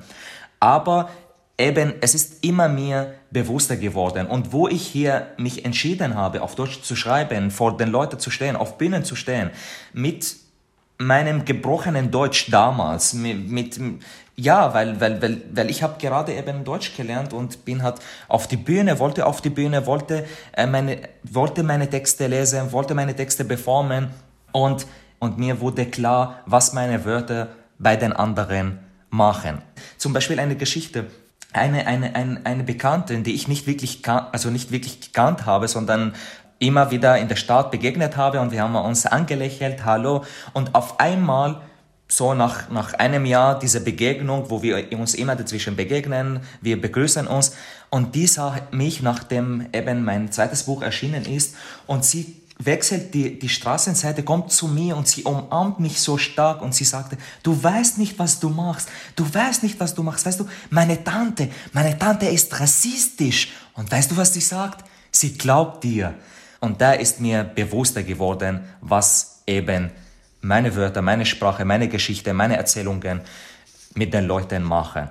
Aber 0.60 1.10
eben, 1.58 1.95
es 1.99 2.15
ist 2.15 2.45
immer 2.45 2.69
mir 2.69 3.15
bewusster 3.32 3.76
geworden. 3.76 4.28
Und 4.28 4.54
wo 4.54 4.67
ich 4.67 4.88
hier 4.88 5.28
mich 5.38 5.65
entschieden 5.65 6.15
habe, 6.15 6.41
auf 6.41 6.56
Deutsch 6.56 6.82
zu 6.82 6.95
schreiben, 6.95 7.52
vor 7.52 7.76
den 7.76 7.89
Leuten 7.89 8.19
zu 8.19 8.32
stehen, 8.32 8.56
auf 8.56 8.78
Bühnen 8.78 9.04
zu 9.04 9.15
stehen, 9.15 9.52
mit 9.91 10.38
meinem 10.97 11.45
gebrochenen 11.45 12.12
Deutsch 12.12 12.49
damals 12.49 13.13
mit, 13.13 13.49
mit 13.49 13.80
ja, 14.36 14.74
weil, 14.74 15.00
weil, 15.00 15.22
weil, 15.22 15.41
weil 15.54 15.69
ich 15.69 15.84
habe 15.84 16.00
gerade 16.00 16.34
eben 16.34 16.63
Deutsch 16.63 16.96
gelernt 16.98 17.34
und 17.34 17.65
bin 17.65 17.84
halt 17.84 17.96
auf 18.28 18.48
die 18.48 18.58
Bühne, 18.58 18.98
wollte 18.98 19.26
auf 19.28 19.41
die 19.41 19.52
Bühne, 19.52 19.86
wollte, 19.86 20.26
äh, 20.54 20.65
meine, 20.65 20.98
wollte 21.24 21.62
meine 21.62 21.89
Texte 21.89 22.28
lesen, 22.28 22.72
wollte 22.72 22.96
meine 22.96 23.15
Texte 23.15 23.46
performen 23.46 24.10
und, 24.52 24.88
und 25.19 25.38
mir 25.38 25.60
wurde 25.62 25.86
klar, 25.86 26.39
was 26.48 26.74
meine 26.74 27.06
Wörter 27.06 27.50
bei 27.78 27.96
den 27.96 28.13
anderen 28.13 28.80
machen. 29.12 29.62
Zum 29.98 30.13
Beispiel 30.13 30.39
eine 30.39 30.56
Geschichte. 30.56 31.06
Eine, 31.52 31.86
eine, 31.86 32.15
eine, 32.15 32.41
eine 32.46 32.63
Bekannte, 32.63 33.15
die 33.19 33.36
ich 33.36 33.48
nicht 33.48 33.67
wirklich, 33.67 34.02
also 34.08 34.50
nicht 34.50 34.72
wirklich 34.72 35.02
gekannt 35.02 35.46
habe, 35.46 35.67
sondern 35.67 36.13
immer 36.58 36.89
wieder 36.89 37.19
in 37.19 37.28
der 37.28 37.36
Stadt 37.36 37.69
begegnet 37.69 38.17
habe 38.17 38.39
und 38.41 38.52
wir 38.52 38.63
haben 38.63 38.76
uns 38.76 39.06
angelächelt, 39.06 39.86
hallo, 39.86 40.24
und 40.54 40.74
auf 40.74 41.00
einmal 41.00 41.62
so 42.08 42.34
nach, 42.34 42.70
nach 42.70 42.94
einem 42.94 43.26
Jahr 43.26 43.58
dieser 43.58 43.80
Begegnung, 43.80 44.50
wo 44.50 44.62
wir 44.62 44.92
uns 44.92 45.16
immer 45.16 45.36
dazwischen 45.36 45.76
begegnen, 45.76 46.42
wir 46.62 46.80
begrüßen 46.80 47.28
uns 47.28 47.56
und 47.89 48.16
die 48.16 48.28
sah 48.28 48.56
mich, 48.72 49.02
nachdem 49.02 49.68
eben 49.74 50.04
mein 50.04 50.32
zweites 50.32 50.63
Buch 50.63 50.82
erschienen 50.82 51.26
ist 51.26 51.56
und 51.88 52.06
sie 52.06 52.44
wechselt 52.60 53.13
die, 53.13 53.39
die 53.39 53.50
Straßenseite, 53.50 54.24
kommt 54.24 54.52
zu 54.52 54.68
mir 54.68 54.96
und 54.96 55.08
sie 55.08 55.24
umarmt 55.24 55.80
mich 55.80 56.00
so 56.00 56.18
stark 56.18 56.62
und 56.62 56.76
sie 56.76 56.84
sagte, 56.84 57.18
du 57.42 57.62
weißt 57.62 57.98
nicht, 57.98 58.20
was 58.20 58.39
du 58.39 58.50
machst, 58.50 58.89
du 59.16 59.32
weißt 59.32 59.63
nicht, 59.63 59.80
was 59.80 59.96
du 59.96 60.04
machst, 60.04 60.26
weißt 60.26 60.39
du, 60.39 60.48
meine 60.70 61.04
Tante, 61.04 61.50
meine 61.72 61.98
Tante 61.98 62.28
ist 62.28 62.60
rassistisch 62.60 63.52
und 63.74 63.92
weißt 63.92 64.12
du, 64.12 64.18
was 64.18 64.34
sie 64.34 64.42
sagt? 64.42 64.86
Sie 65.12 65.34
glaubt 65.38 65.84
dir. 65.84 66.13
Und 66.60 66.80
da 66.80 66.94
ist 66.94 67.20
mir 67.20 67.44
bewusster 67.44 68.04
geworden, 68.04 68.62
was 68.82 69.42
eben 69.46 69.92
meine 70.44 70.76
Wörter, 70.76 71.02
meine 71.02 71.26
Sprache, 71.26 71.66
meine 71.66 71.88
Geschichte, 71.88 72.34
meine 72.34 72.58
Erzählungen 72.58 73.22
mit 73.96 74.14
den 74.14 74.26
Leuten 74.26 74.64
machen. 74.64 75.10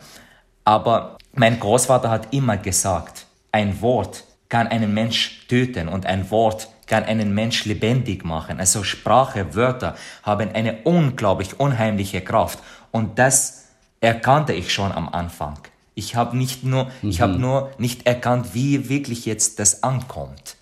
Aber 0.65 1.17
mein 1.35 1.59
Großvater 1.59 2.11
hat 2.11 2.33
immer 2.33 2.57
gesagt, 2.57 3.27
ein 3.51 3.81
Wort 3.81 4.25
kann 4.49 4.69
einen 4.69 4.93
Mensch 4.93 5.47
töten 5.49 5.89
und 5.89 6.07
ein 6.07 6.31
Wort 6.31 6.69
kann 6.87 7.05
einen 7.05 7.35
Mensch 7.35 7.65
lebendig 7.65 8.25
machen. 8.25 8.61
Also 8.61 8.85
Sprache, 8.85 9.55
Wörter 9.55 9.97
haben 10.23 10.51
eine 10.53 10.83
unglaublich 10.83 11.59
unheimliche 11.59 12.21
Kraft 12.21 12.59
und 12.91 13.19
das 13.19 13.69
erkannte 14.01 14.53
ich 14.53 14.73
schon 14.73 14.93
am 14.93 15.09
Anfang. 15.09 15.59
Ich 15.95 16.17
habe 16.17 16.37
nicht 16.37 16.65
nur, 16.65 16.91
mhm. 17.01 17.11
ich 17.11 17.21
habe 17.21 17.39
nur 17.39 17.71
nicht 17.79 18.07
erkannt, 18.07 18.49
wie 18.53 18.89
wirklich 18.89 19.25
jetzt 19.25 19.59
das 19.59 19.83
ankommt. 19.83 20.57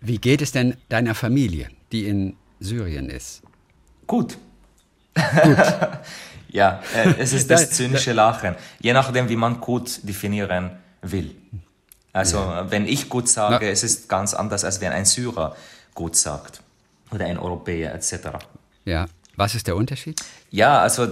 Wie 0.00 0.18
geht 0.18 0.42
es 0.42 0.52
denn 0.52 0.76
deiner 0.88 1.14
Familie, 1.14 1.68
die 1.92 2.06
in 2.06 2.36
Syrien 2.60 3.08
ist? 3.08 3.43
Gut. 4.06 4.36
Gut. 5.14 5.56
ja, 6.48 6.82
äh, 6.94 7.14
es 7.18 7.32
ist 7.32 7.50
das 7.50 7.70
zynische 7.70 8.12
Lachen. 8.12 8.54
Je 8.80 8.92
nachdem, 8.92 9.28
wie 9.28 9.36
man 9.36 9.60
gut 9.60 10.00
definieren 10.02 10.70
will. 11.02 11.34
Also, 12.12 12.38
ja. 12.38 12.70
wenn 12.70 12.86
ich 12.86 13.08
gut 13.08 13.28
sage, 13.28 13.66
Na. 13.66 13.70
es 13.70 13.82
ist 13.82 14.08
ganz 14.08 14.34
anders, 14.34 14.64
als 14.64 14.80
wenn 14.80 14.92
ein 14.92 15.04
Syrer 15.04 15.56
gut 15.94 16.16
sagt. 16.16 16.60
Oder 17.10 17.26
ein 17.26 17.38
Europäer, 17.38 17.94
etc. 17.94 18.38
Ja. 18.84 19.06
Was 19.36 19.54
ist 19.54 19.66
der 19.66 19.76
Unterschied? 19.76 20.20
Ja, 20.50 20.80
also, 20.80 21.08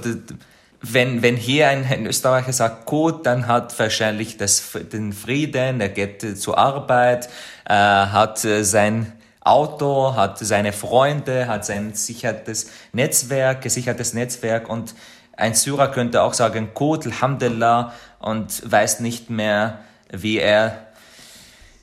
wenn, 0.81 1.22
wenn 1.22 1.37
hier 1.37 1.68
ein, 1.68 1.85
ein 1.85 2.07
Österreicher 2.07 2.52
sagt 2.52 2.87
gut, 2.87 3.26
dann 3.26 3.46
hat 3.46 3.76
wahrscheinlich 3.78 4.37
das, 4.37 4.62
den 4.92 5.12
Frieden, 5.12 5.81
er 5.81 5.88
geht 5.88 6.38
zur 6.38 6.59
Arbeit, 6.59 7.28
äh, 7.64 7.72
hat 7.72 8.44
äh, 8.44 8.64
sein 8.64 9.12
Auto, 9.44 10.14
hat 10.14 10.38
seine 10.38 10.72
Freunde, 10.72 11.48
hat 11.48 11.64
sein 11.64 11.94
sichertes 11.94 12.70
Netzwerk, 12.92 13.62
gesichertes 13.62 14.14
Netzwerk 14.14 14.68
und 14.68 14.94
ein 15.37 15.55
Syrer 15.55 15.88
könnte 15.90 16.22
auch 16.22 16.35
sagen, 16.35 16.74
Kot, 16.74 17.07
Alhamdulillah, 17.07 17.92
und 18.20 18.70
weiß 18.70 19.00
nicht 19.00 19.31
mehr, 19.31 19.81
wie 20.11 20.38
er 20.38 20.87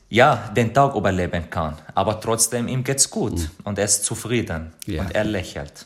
ja, 0.09 0.51
den 0.55 0.73
Tag 0.73 0.95
überleben 0.95 1.49
kann. 1.49 1.77
Aber 1.93 2.19
trotzdem, 2.19 2.67
ihm 2.67 2.83
geht's 2.83 3.09
gut 3.09 3.33
mhm. 3.33 3.49
und 3.63 3.77
er 3.77 3.85
ist 3.85 4.05
zufrieden 4.05 4.73
ja. 4.85 5.01
und 5.01 5.13
er 5.13 5.23
lächelt. 5.23 5.85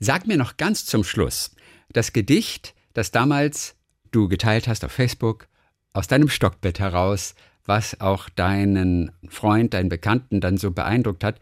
Sag 0.00 0.26
mir 0.26 0.36
noch 0.36 0.56
ganz 0.56 0.84
zum 0.84 1.04
Schluss, 1.04 1.52
das 1.92 2.12
Gedicht, 2.12 2.74
das 2.92 3.10
damals 3.10 3.74
du 4.10 4.28
geteilt 4.28 4.68
hast 4.68 4.84
auf 4.84 4.92
Facebook, 4.92 5.48
aus 5.92 6.08
deinem 6.08 6.28
Stockbett 6.28 6.78
heraus, 6.78 7.34
was 7.66 8.00
auch 8.00 8.28
deinen 8.28 9.12
Freund, 9.28 9.74
deinen 9.74 9.88
Bekannten 9.88 10.40
dann 10.40 10.56
so 10.56 10.70
beeindruckt 10.70 11.24
hat. 11.24 11.40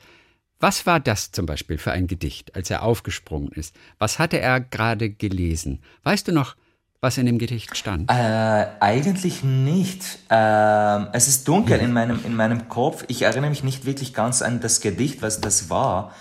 Was 0.61 0.87
war 0.87 1.01
das 1.01 1.31
zum 1.31 1.47
Beispiel 1.47 1.79
für 1.79 1.93
ein 1.93 2.07
Gedicht, 2.07 2.55
als 2.57 2.71
er 2.71 2.83
aufgesprungen 2.83 3.51
ist? 3.53 3.77
Was 3.99 4.19
hatte 4.19 4.41
er 4.41 4.61
gerade 4.61 5.11
gelesen? 5.11 5.83
Weißt 6.05 6.29
du 6.29 6.33
noch, 6.33 6.57
was 7.01 7.19
in 7.19 7.27
dem 7.27 7.39
Gedicht 7.39 7.77
stand? 7.77 8.11
Äh, 8.11 8.67
eigentlich 8.81 9.45
nicht. 9.45 10.21
Äh, 10.31 11.07
es 11.13 11.29
ist 11.29 11.47
dunkel 11.47 11.79
in 11.81 11.93
meinem, 11.93 12.19
in 12.25 12.35
meinem 12.35 12.69
Kopf. 12.69 13.05
Ich 13.09 13.23
erinnere 13.23 13.51
mich 13.51 13.63
nicht 13.63 13.85
wirklich 13.85 14.15
ganz 14.15 14.41
an 14.41 14.61
das 14.61 14.81
Gedicht, 14.81 15.21
was 15.21 15.41
das 15.43 15.69
war. 15.69 16.13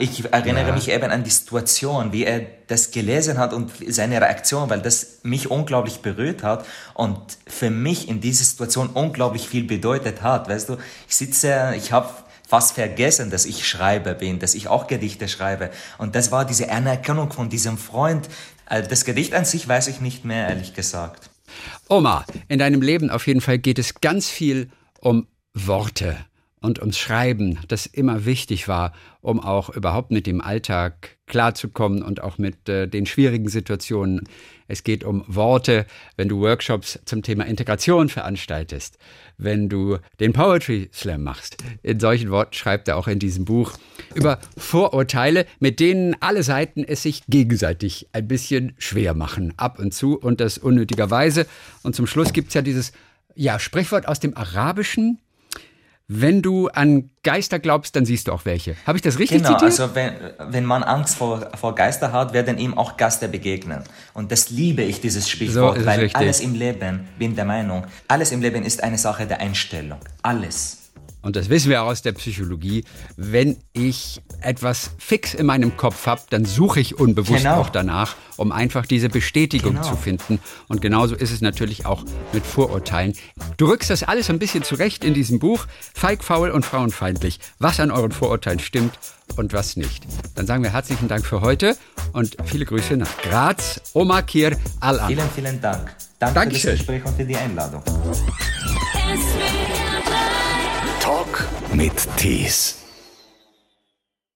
Ich 0.00 0.24
erinnere 0.32 0.68
ja. 0.68 0.74
mich 0.74 0.88
eben 0.90 1.10
an 1.10 1.24
die 1.24 1.30
Situation, 1.30 2.12
wie 2.12 2.24
er 2.24 2.46
das 2.68 2.92
gelesen 2.92 3.36
hat 3.36 3.52
und 3.52 3.72
seine 3.88 4.20
Reaktion, 4.20 4.70
weil 4.70 4.80
das 4.80 5.18
mich 5.24 5.50
unglaublich 5.50 5.98
berührt 5.98 6.44
hat 6.44 6.64
und 6.94 7.18
für 7.48 7.70
mich 7.70 8.08
in 8.08 8.20
dieser 8.20 8.44
Situation 8.44 8.90
unglaublich 8.90 9.48
viel 9.48 9.64
bedeutet 9.64 10.22
hat. 10.22 10.48
Weißt 10.48 10.68
du, 10.68 10.76
ich 11.08 11.16
sitze, 11.16 11.74
ich 11.76 11.90
habe 11.90 12.10
fast 12.46 12.76
vergessen, 12.76 13.30
dass 13.30 13.44
ich 13.44 13.68
Schreiber 13.68 14.14
bin, 14.14 14.38
dass 14.38 14.54
ich 14.54 14.68
auch 14.68 14.86
Gedichte 14.86 15.26
schreibe. 15.26 15.70
Und 15.98 16.14
das 16.14 16.30
war 16.30 16.44
diese 16.44 16.70
Anerkennung 16.70 17.32
von 17.32 17.48
diesem 17.48 17.76
Freund. 17.76 18.28
Also 18.66 18.88
das 18.88 19.04
Gedicht 19.04 19.34
an 19.34 19.44
sich 19.44 19.66
weiß 19.66 19.88
ich 19.88 20.00
nicht 20.00 20.24
mehr, 20.24 20.48
ehrlich 20.48 20.74
gesagt. 20.74 21.28
Oma, 21.88 22.24
in 22.46 22.60
deinem 22.60 22.82
Leben 22.82 23.10
auf 23.10 23.26
jeden 23.26 23.40
Fall 23.40 23.58
geht 23.58 23.80
es 23.80 23.96
ganz 24.00 24.28
viel 24.28 24.70
um 25.00 25.26
Worte 25.54 26.16
und 26.60 26.80
ums 26.80 26.98
Schreiben, 26.98 27.58
das 27.68 27.86
immer 27.86 28.24
wichtig 28.24 28.68
war, 28.68 28.92
um 29.20 29.40
auch 29.40 29.70
überhaupt 29.70 30.10
mit 30.10 30.26
dem 30.26 30.40
Alltag 30.40 31.18
klarzukommen 31.26 32.02
und 32.02 32.22
auch 32.22 32.38
mit 32.38 32.68
äh, 32.68 32.86
den 32.88 33.06
schwierigen 33.06 33.48
Situationen. 33.48 34.28
Es 34.66 34.84
geht 34.84 35.04
um 35.04 35.24
Worte, 35.26 35.86
wenn 36.16 36.28
du 36.28 36.40
Workshops 36.40 36.98
zum 37.04 37.22
Thema 37.22 37.44
Integration 37.44 38.08
veranstaltest, 38.08 38.98
wenn 39.36 39.68
du 39.68 39.98
den 40.20 40.32
Poetry 40.32 40.90
Slam 40.92 41.22
machst. 41.22 41.58
In 41.82 42.00
solchen 42.00 42.30
Worten 42.30 42.54
schreibt 42.54 42.88
er 42.88 42.96
auch 42.96 43.08
in 43.08 43.18
diesem 43.18 43.44
Buch 43.44 43.72
über 44.14 44.38
Vorurteile, 44.56 45.46
mit 45.58 45.80
denen 45.80 46.16
alle 46.20 46.42
Seiten 46.42 46.84
es 46.84 47.02
sich 47.02 47.22
gegenseitig 47.28 48.08
ein 48.12 48.28
bisschen 48.28 48.74
schwer 48.78 49.14
machen, 49.14 49.54
ab 49.56 49.78
und 49.78 49.94
zu 49.94 50.18
und 50.18 50.40
das 50.40 50.58
unnötigerweise. 50.58 51.46
Und 51.82 51.94
zum 51.94 52.06
Schluss 52.06 52.32
gibt 52.32 52.48
es 52.48 52.54
ja 52.54 52.62
dieses 52.62 52.92
ja, 53.34 53.58
Sprichwort 53.58 54.08
aus 54.08 54.20
dem 54.20 54.36
Arabischen, 54.36 55.18
wenn 56.08 56.40
du 56.40 56.68
an 56.68 57.10
Geister 57.22 57.58
glaubst, 57.58 57.94
dann 57.94 58.06
siehst 58.06 58.28
du 58.28 58.32
auch 58.32 58.46
welche. 58.46 58.76
Habe 58.86 58.96
ich 58.96 59.02
das 59.02 59.18
richtig 59.18 59.42
genau, 59.42 59.50
zitiert? 59.50 59.78
also 59.78 59.94
wenn, 59.94 60.14
wenn 60.48 60.64
man 60.64 60.82
Angst 60.82 61.16
vor, 61.16 61.50
vor 61.54 61.74
Geister 61.74 62.12
hat, 62.12 62.32
werden 62.32 62.56
ihm 62.56 62.76
auch 62.78 62.96
Geister 62.96 63.28
begegnen. 63.28 63.84
Und 64.14 64.32
das 64.32 64.48
liebe 64.48 64.82
ich, 64.82 65.02
dieses 65.02 65.28
Sprichwort, 65.28 65.78
so 65.78 65.86
weil 65.86 66.00
richtig. 66.00 66.16
alles 66.16 66.40
im 66.40 66.54
Leben, 66.54 67.06
bin 67.18 67.36
der 67.36 67.44
Meinung, 67.44 67.86
alles 68.08 68.32
im 68.32 68.40
Leben 68.40 68.64
ist 68.64 68.82
eine 68.82 68.96
Sache 68.96 69.26
der 69.26 69.40
Einstellung. 69.40 69.98
Alles 70.22 70.87
und 71.22 71.36
das 71.36 71.48
wissen 71.48 71.70
wir 71.70 71.82
auch 71.82 71.88
aus 71.88 72.02
der 72.02 72.12
Psychologie, 72.12 72.84
wenn 73.16 73.56
ich 73.72 74.20
etwas 74.40 74.92
fix 74.98 75.34
in 75.34 75.46
meinem 75.46 75.76
Kopf 75.76 76.06
habe, 76.06 76.22
dann 76.30 76.44
suche 76.44 76.80
ich 76.80 76.98
unbewusst 76.98 77.42
genau. 77.42 77.56
auch 77.56 77.70
danach, 77.70 78.16
um 78.36 78.52
einfach 78.52 78.86
diese 78.86 79.08
Bestätigung 79.08 79.74
genau. 79.74 79.88
zu 79.88 79.96
finden. 79.96 80.38
Und 80.68 80.80
genauso 80.80 81.16
ist 81.16 81.32
es 81.32 81.40
natürlich 81.40 81.86
auch 81.86 82.04
mit 82.32 82.46
Vorurteilen. 82.46 83.14
Du 83.56 83.66
rückst 83.66 83.90
das 83.90 84.04
alles 84.04 84.30
ein 84.30 84.38
bisschen 84.38 84.62
zurecht 84.62 85.04
in 85.04 85.14
diesem 85.14 85.38
Buch, 85.38 85.66
Feig, 85.94 86.22
Faul 86.22 86.50
und 86.50 86.64
Frauenfeindlich, 86.64 87.40
was 87.58 87.80
an 87.80 87.90
euren 87.90 88.12
Vorurteilen 88.12 88.60
stimmt 88.60 88.98
und 89.36 89.52
was 89.52 89.76
nicht. 89.76 90.04
Dann 90.36 90.46
sagen 90.46 90.62
wir 90.62 90.72
herzlichen 90.72 91.08
Dank 91.08 91.26
für 91.26 91.40
heute 91.40 91.76
und 92.12 92.36
viele 92.44 92.64
Grüße 92.64 92.96
nach 92.96 93.16
Graz, 93.18 93.80
Omar 93.92 94.22
Kir 94.22 94.56
Al-An. 94.80 95.08
Vielen, 95.08 95.30
vielen 95.34 95.60
Dank. 95.60 95.94
Danke 96.18 96.34
Dankeschön. 96.34 96.60
für 96.60 96.76
das 96.76 96.78
Gespräch 96.78 97.04
und 97.04 97.16
für 97.16 97.24
die 97.24 97.36
Einladung. 97.36 97.82
Talk 101.08 101.48
mit 101.72 102.06
Tees. 102.18 102.87